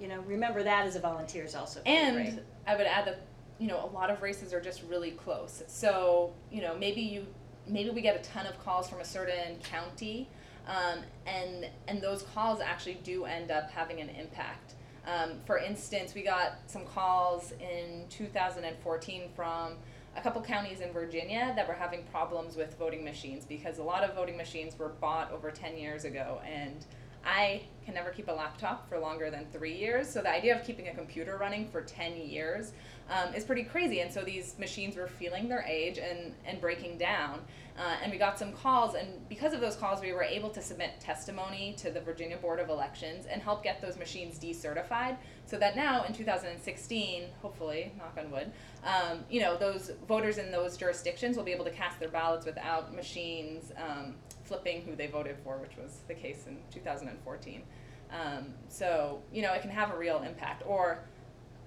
[0.00, 2.38] you know, remember that as a volunteer is also pretty and great.
[2.66, 3.20] I would add that
[3.58, 5.62] you know a lot of races are just really close.
[5.66, 7.26] So you know maybe you
[7.66, 10.28] maybe we get a ton of calls from a certain county,
[10.66, 14.74] um, and and those calls actually do end up having an impact.
[15.06, 19.72] Um, for instance, we got some calls in 2014 from
[20.16, 24.02] a couple counties in Virginia that were having problems with voting machines because a lot
[24.02, 26.84] of voting machines were bought over 10 years ago and
[27.24, 30.10] I can never keep a laptop for longer than three years.
[30.10, 32.72] So the idea of keeping a computer running for 10 years
[33.08, 34.00] um, is pretty crazy.
[34.00, 37.40] And so these machines were feeling their age and, and breaking down.
[37.78, 40.60] Uh, and we got some calls, and because of those calls, we were able to
[40.60, 45.16] submit testimony to the Virginia Board of Elections and help get those machines decertified
[45.46, 48.50] so that now in 2016, hopefully, knock on wood,
[48.84, 52.44] um, you know, those voters in those jurisdictions will be able to cast their ballots
[52.44, 57.62] without machines um, flipping who they voted for, which was the case in 2014.
[58.10, 60.62] Um, so, you know, it can have a real impact.
[60.66, 61.00] Or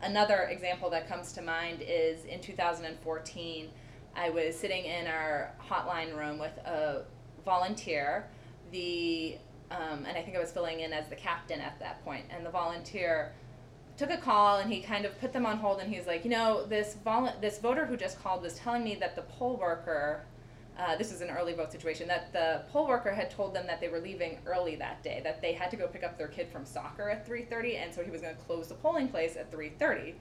[0.02, 3.70] another example that comes to mind is in 2014,
[4.16, 7.04] I was sitting in our hotline room with a
[7.46, 8.28] volunteer,
[8.72, 9.38] the
[9.72, 12.46] um, and I think I was filling in as the captain at that point, and
[12.46, 13.32] the volunteer
[13.98, 16.24] took a call and he kind of put them on hold and he was like,
[16.24, 19.58] you know, this vol- this voter who just called was telling me that the poll
[19.58, 20.26] worker,
[20.82, 23.80] uh, this is an early vote situation, that the poll worker had told them that
[23.80, 26.50] they were leaving early that day, that they had to go pick up their kid
[26.50, 29.52] from soccer at 3:30, and so he was going to close the polling place at
[29.52, 30.16] 3:30.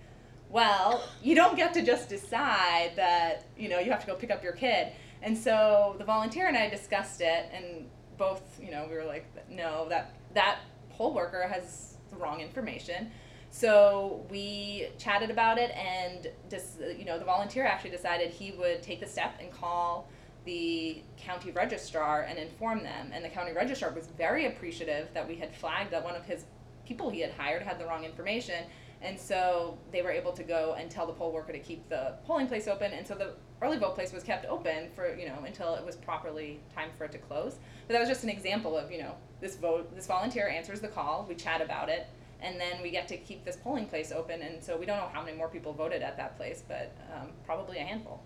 [0.51, 4.31] Well, you don't get to just decide that you know you have to go pick
[4.31, 4.93] up your kid,
[5.23, 7.89] and so the volunteer and I discussed it, and
[8.19, 10.59] both you know we were like, no, that that
[10.91, 13.11] poll worker has the wrong information
[13.51, 18.83] so we chatted about it, and just you know, the volunteer actually decided he would
[18.83, 20.09] take the step and call
[20.51, 23.13] the county registrar and inform them.
[23.15, 26.45] And the county registrar was very appreciative that we had flagged that one of his
[26.85, 28.65] people he had hired had the wrong information.
[29.01, 32.15] And so they were able to go and tell the poll worker to keep the
[32.27, 32.93] polling place open.
[32.93, 35.95] And so the early vote place was kept open for, you know, until it was
[35.95, 37.55] properly time for it to close.
[37.87, 40.89] But that was just an example of, you know, this vote, this volunteer answers the
[40.89, 42.09] call, we chat about it,
[42.41, 44.43] and then we get to keep this polling place open.
[44.43, 47.29] And so we don't know how many more people voted at that place, but um,
[47.47, 48.21] probably a handful.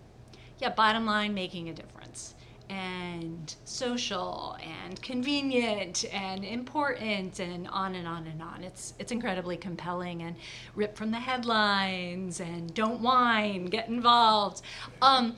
[0.61, 2.35] Yeah, bottom line, making a difference.
[2.71, 8.65] And social and convenient and important and on and on and on.
[8.65, 10.35] It's it's incredibly compelling and
[10.75, 14.63] rip from the headlines and don't whine, get involved.
[15.03, 15.37] Um,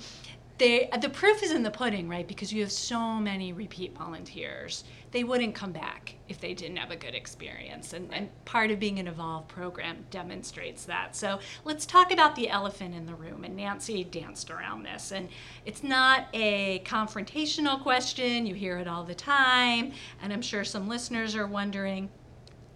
[0.59, 2.27] they, the proof is in the pudding, right?
[2.27, 4.85] Because you have so many repeat volunteers.
[5.13, 7.93] They wouldn't come back if they didn't have a good experience.
[7.93, 11.15] And, and part of being an evolved program demonstrates that.
[11.15, 13.45] So let's talk about the elephant in the room.
[13.45, 15.13] And Nancy danced around this.
[15.13, 15.29] And
[15.65, 19.93] it's not a confrontational question, you hear it all the time.
[20.23, 22.11] And I'm sure some listeners are wondering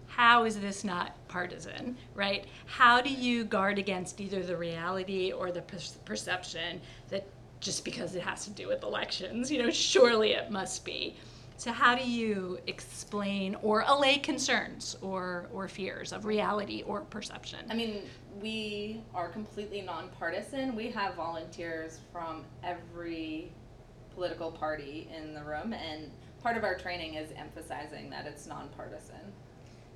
[0.06, 2.44] how is this not partisan, right?
[2.66, 7.26] How do you guard against either the reality or the per- perception that
[7.60, 9.50] just because it has to do with elections.
[9.50, 11.16] You know, surely it must be.
[11.60, 17.58] So how do you explain or allay concerns or, or fears of reality or perception?
[17.68, 18.04] I mean,
[18.40, 20.74] we are completely nonpartisan.
[20.74, 23.52] We have volunteers from every
[24.14, 26.10] political party in the room, and
[26.42, 29.20] part of our training is emphasizing that it's nonpartisan.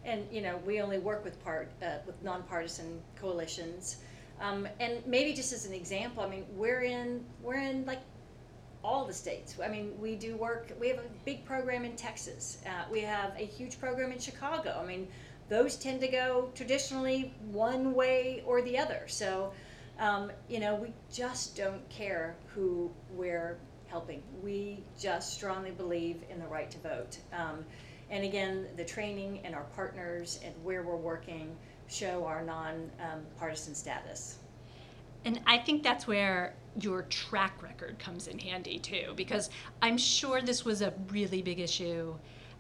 [0.05, 4.03] And, you know, we only work with part, uh, with nonpartisan coalitions.
[4.39, 8.01] Um, and maybe just as an example, I mean, we're in, we're in like
[8.85, 9.57] all the states.
[9.65, 12.59] I mean, we do work, we have a big program in Texas.
[12.67, 14.79] Uh, we have a huge program in Chicago.
[14.81, 15.09] I mean,
[15.49, 19.05] those tend to go traditionally one way or the other.
[19.07, 19.53] So,
[19.99, 24.23] um, you know, we just don't care who we're helping.
[24.43, 27.19] We just strongly believe in the right to vote.
[27.33, 27.65] Um,
[28.11, 31.57] and again, the training and our partners and where we're working
[31.89, 34.39] show our non-partisan um, status.
[35.25, 39.51] And I think that's where your track record comes in handy too, because
[39.81, 42.15] I'm sure this was a really big issue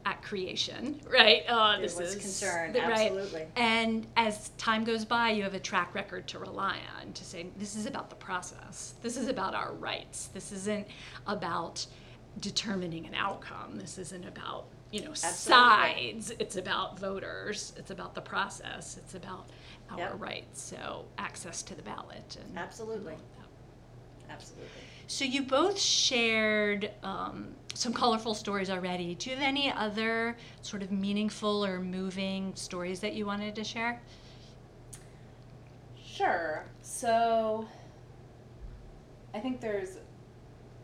[0.06, 1.44] at creation, right?
[1.48, 3.10] Oh, this was is concern, right?
[3.10, 3.46] absolutely.
[3.56, 7.46] And as time goes by, you have a track record to rely on to say
[7.56, 8.94] this is about the process.
[9.02, 10.26] This is about our rights.
[10.26, 10.86] This isn't
[11.26, 11.86] about
[12.40, 13.78] determining an outcome.
[13.78, 15.32] This isn't about you know Absolutely.
[15.32, 16.32] sides.
[16.38, 17.72] It's about voters.
[17.76, 18.96] It's about the process.
[18.96, 19.48] It's about
[19.90, 20.14] our yep.
[20.18, 20.62] rights.
[20.62, 22.36] So access to the ballot.
[22.40, 23.16] And Absolutely.
[24.30, 24.70] Absolutely.
[25.08, 29.16] So you both shared um, some colorful stories already.
[29.16, 33.64] Do you have any other sort of meaningful or moving stories that you wanted to
[33.64, 34.00] share?
[36.00, 36.64] Sure.
[36.82, 37.66] So
[39.34, 39.98] I think there's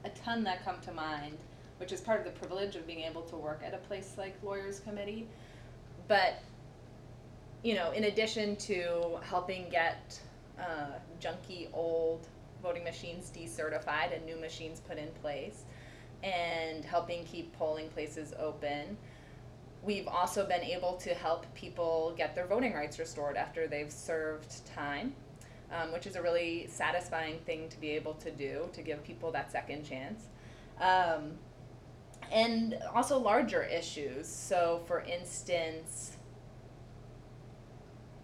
[0.04, 1.38] a ton that come to mind
[1.81, 4.37] which is part of the privilege of being able to work at a place like
[4.43, 5.26] Lawyers Committee.
[6.07, 6.43] But,
[7.62, 10.20] you know, in addition to helping get
[10.59, 12.26] uh, junky old
[12.62, 15.64] voting machines decertified and new machines put in place,
[16.22, 18.99] and helping keep polling places open,
[19.83, 24.66] we've also been able to help people get their voting rights restored after they've served
[24.66, 25.14] time.
[25.72, 29.31] Um, which is a really satisfying thing to be able to do to give people
[29.31, 30.24] that second chance.
[30.81, 31.39] Um,
[32.31, 34.26] and also larger issues.
[34.28, 36.16] So, for instance,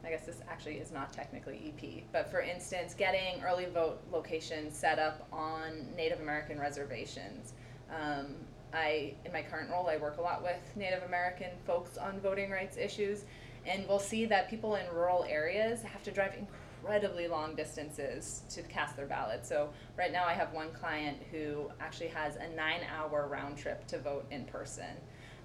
[0.05, 4.77] I guess this actually is not technically EP, but for instance, getting early vote locations
[4.77, 7.55] set up on Native American reservations.
[7.91, 8.35] Um,
[8.73, 12.51] I, in my current role, I work a lot with Native American folks on voting
[12.51, 13.25] rights issues,
[13.65, 16.66] and we'll see that people in rural areas have to drive incredibly
[17.29, 19.47] long distances to cast their ballot.
[19.47, 23.99] So right now, I have one client who actually has a nine-hour round trip to
[23.99, 24.97] vote in person.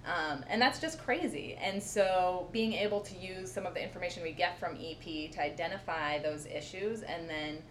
[0.04, 1.56] Um, and that's just crazy.
[1.60, 5.40] And so, being able to use some of the information we get from EP to
[5.40, 7.62] identify those issues and then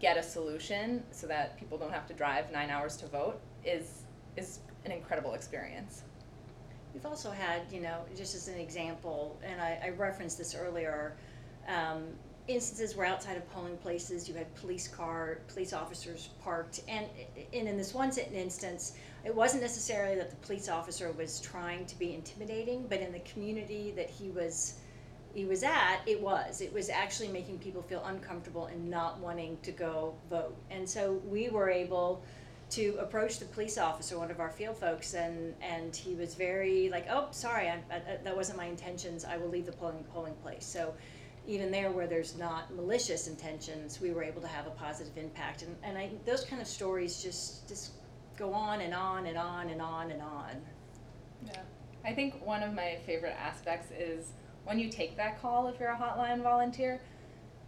[0.00, 4.02] get a solution so that people don't have to drive nine hours to vote is
[4.36, 6.02] is an incredible experience.
[6.94, 11.16] We've also had, you know, just as an example, and I, I referenced this earlier,
[11.68, 12.04] um,
[12.48, 17.06] instances where outside of polling places you had police car, police officers parked, and,
[17.52, 18.94] and in this one instance,
[19.24, 23.20] it wasn't necessarily that the police officer was trying to be intimidating, but in the
[23.20, 24.74] community that he was
[25.34, 26.62] he was at, it was.
[26.62, 30.56] It was actually making people feel uncomfortable and not wanting to go vote.
[30.70, 32.22] And so we were able
[32.70, 36.88] to approach the police officer, one of our field folks, and and he was very
[36.90, 39.24] like, "Oh, sorry, I, I, that wasn't my intentions.
[39.24, 40.94] I will leave the polling polling place." So
[41.48, 45.62] even there where there's not malicious intentions, we were able to have a positive impact.
[45.62, 47.92] And, and I, those kind of stories just, just
[48.36, 50.50] go on and on and on and on and on.
[51.46, 51.60] Yeah.
[52.04, 54.32] I think one of my favorite aspects is
[54.64, 57.00] when you take that call if you're a hotline volunteer,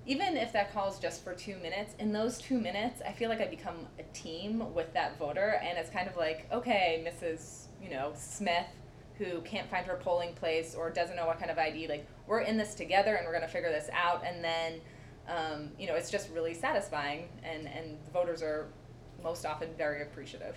[0.06, 3.30] even if that call is just for two minutes, in those two minutes, I feel
[3.30, 7.64] like I become a team with that voter, and it's kind of like, okay, Mrs.
[7.82, 8.66] You know Smith,
[9.18, 12.40] who can't find her polling place or doesn't know what kind of ID, like we're
[12.40, 14.80] in this together, and we're gonna figure this out, and then,
[15.28, 18.68] um, you know, it's just really satisfying, and and the voters are
[19.22, 20.56] most often very appreciative.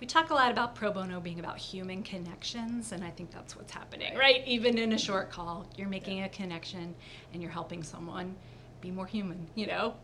[0.00, 3.56] We talk a lot about pro bono being about human connections, and I think that's
[3.56, 4.46] what's happening, right?
[4.46, 6.26] Even in a short call, you're making yeah.
[6.26, 6.94] a connection
[7.32, 8.36] and you're helping someone
[8.80, 9.94] be more human, you know,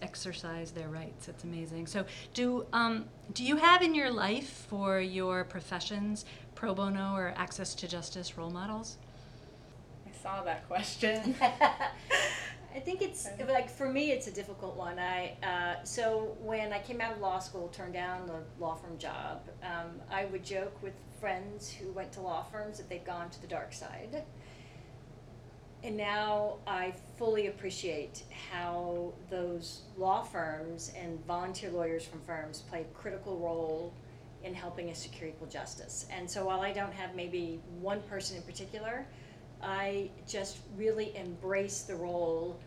[0.00, 1.28] exercise their rights.
[1.28, 1.86] It's amazing.
[1.86, 3.04] So, do um,
[3.34, 6.24] do you have in your life for your professions
[6.54, 8.96] pro bono or access to justice role models?
[10.22, 11.34] Saw that question.
[12.74, 14.98] I think it's like for me, it's a difficult one.
[14.98, 18.98] I uh, so when I came out of law school, turned down the law firm
[18.98, 19.48] job.
[19.62, 23.40] Um, I would joke with friends who went to law firms that they've gone to
[23.40, 24.24] the dark side.
[25.82, 32.80] And now I fully appreciate how those law firms and volunteer lawyers from firms play
[32.80, 33.94] a critical role
[34.42, 36.06] in helping us secure equal justice.
[36.10, 39.06] And so while I don't have maybe one person in particular,
[39.62, 42.58] I just really embrace the role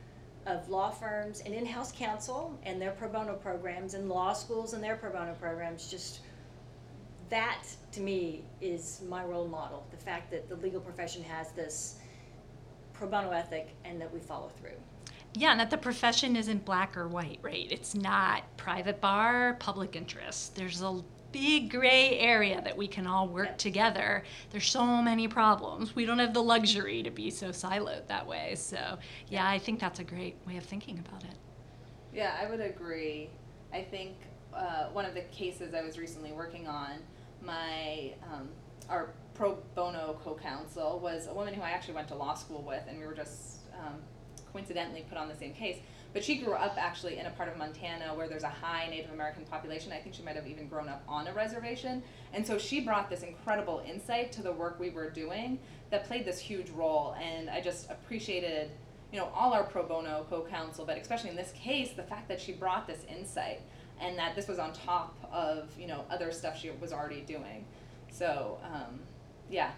[0.45, 4.83] of law firms and in-house counsel and their pro bono programs and law schools and
[4.83, 6.21] their pro bono programs just
[7.29, 11.99] that to me is my role model the fact that the legal profession has this
[12.91, 14.71] pro bono ethic and that we follow through
[15.33, 17.67] yeah, and that the profession isn't black or white, right?
[17.71, 20.55] It's not private bar, public interest.
[20.55, 21.01] There's a
[21.31, 24.23] big gray area that we can all work together.
[24.49, 25.95] There's so many problems.
[25.95, 28.55] We don't have the luxury to be so siloed that way.
[28.55, 28.97] So,
[29.29, 31.35] yeah, I think that's a great way of thinking about it.
[32.13, 33.29] Yeah, I would agree.
[33.73, 34.17] I think
[34.53, 36.99] uh, one of the cases I was recently working on,
[37.41, 38.49] my um,
[38.89, 42.83] our pro bono co-counsel was a woman who I actually went to law school with,
[42.87, 43.95] and we were just um,
[44.51, 45.77] coincidentally put on the same case.
[46.13, 49.11] But she grew up actually in a part of Montana where there's a high Native
[49.11, 49.93] American population.
[49.93, 52.03] I think she might have even grown up on a reservation.
[52.33, 55.57] And so she brought this incredible insight to the work we were doing
[55.89, 57.15] that played this huge role.
[57.21, 58.71] And I just appreciated,
[59.13, 62.41] you know, all our pro bono co-counsel, but especially in this case, the fact that
[62.41, 63.61] she brought this insight
[64.01, 67.65] and that this was on top of, you know, other stuff she was already doing.
[68.09, 68.99] So, um,
[69.49, 69.71] yeah,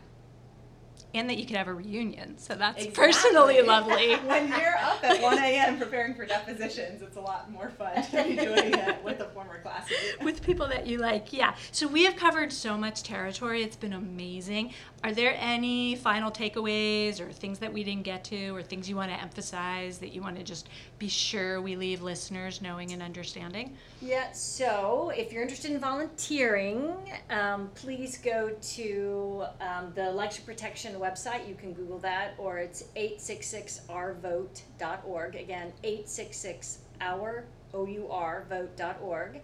[1.14, 2.38] and that you could have a reunion.
[2.38, 3.04] So that's exactly.
[3.04, 4.16] personally lovely.
[4.16, 5.78] when you're up at 1 a.m.
[5.78, 9.60] preparing for depositions, it's a lot more fun to be doing it with a former
[9.62, 10.00] classmate.
[10.24, 11.56] With people that you like, yeah.
[11.72, 13.62] So we have covered so much territory.
[13.64, 14.74] It's been amazing.
[15.04, 18.96] Are there any final takeaways or things that we didn't get to or things you
[18.96, 23.02] want to emphasize that you want to just be sure we leave listeners knowing and
[23.02, 23.76] understanding?
[24.02, 26.96] Yeah, so if you're interested in volunteering,
[27.30, 31.48] um, please go to um, the election protection website.
[31.48, 35.36] You can Google that, or it's 866ourvote.org.
[35.36, 37.44] Again, 866our,
[37.74, 39.42] O-U-R, vote.org.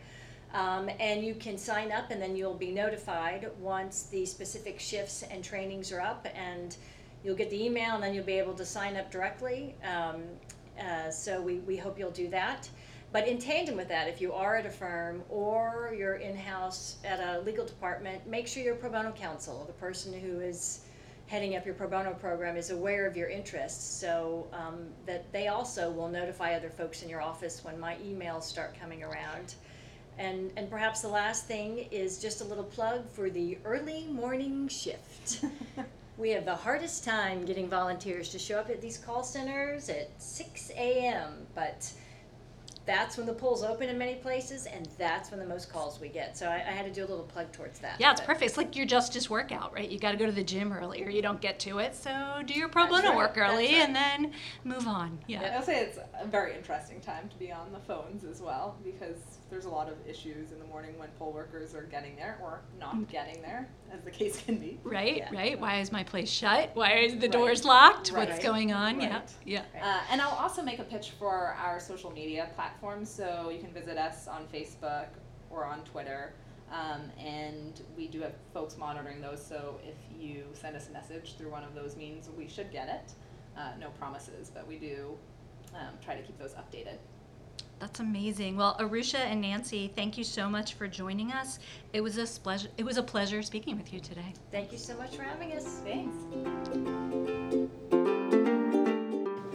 [0.53, 5.23] Um, and you can sign up, and then you'll be notified once the specific shifts
[5.23, 6.77] and trainings are up, and
[7.23, 9.75] you'll get the email, and then you'll be able to sign up directly.
[9.83, 10.23] Um,
[10.79, 12.69] uh, so we, we hope you'll do that.
[13.11, 17.19] But in tandem with that, if you are at a firm or you're in-house at
[17.19, 20.81] a legal department, make sure your pro bono counsel, the person who is
[21.29, 25.47] heading up your pro bono program is aware of your interests so um, that they
[25.47, 29.53] also will notify other folks in your office when my emails start coming around.
[30.17, 34.67] And, and perhaps the last thing is just a little plug for the early morning
[34.67, 35.45] shift.
[36.17, 40.09] we have the hardest time getting volunteers to show up at these call centers at
[40.17, 41.91] 6 a.m., but
[42.89, 46.09] that's when the polls open in many places, and that's when the most calls we
[46.09, 46.35] get.
[46.35, 48.01] So I, I had to do a little plug towards that.
[48.01, 48.49] Yeah, it's but- perfect.
[48.49, 49.87] It's like your justice workout, right?
[49.87, 51.95] You got to go to the gym early or you don't get to it.
[51.95, 53.75] So do your pro That's bono right, work early right.
[53.75, 54.31] and then
[54.63, 55.19] move on.
[55.27, 55.53] Yeah.
[55.55, 59.37] I'll say it's a very interesting time to be on the phones as well because
[59.49, 62.61] there's a lot of issues in the morning when poll workers are getting there or
[62.79, 64.79] not getting there, as the case can be.
[64.83, 65.29] Right, Yeah.
[65.33, 65.59] right.
[65.59, 66.71] Why is my place shut?
[66.75, 67.31] Why is the Right.
[67.31, 68.09] doors locked?
[68.09, 69.01] What's going on?
[69.01, 69.31] Yeah, Right.
[69.45, 69.63] yeah.
[69.81, 73.09] Uh, and I'll also make a pitch for our social media platforms.
[73.09, 75.07] So you can visit us on Facebook
[75.49, 76.33] or on Twitter.
[76.71, 79.43] Um, and we do have folks monitoring those.
[79.43, 82.87] So if you send us a message through one of those means, we should get
[82.87, 83.13] it.
[83.57, 85.17] Uh, no promises, but we do
[85.73, 86.97] um, try to keep those updated.
[87.79, 88.57] That's amazing.
[88.57, 91.59] Well, Arusha and Nancy, thank you so much for joining us.
[91.93, 92.67] It was a pleasure.
[92.77, 94.33] It was a pleasure speaking with you today.
[94.51, 95.79] Thank you so much for having us.
[95.85, 96.17] Thanks.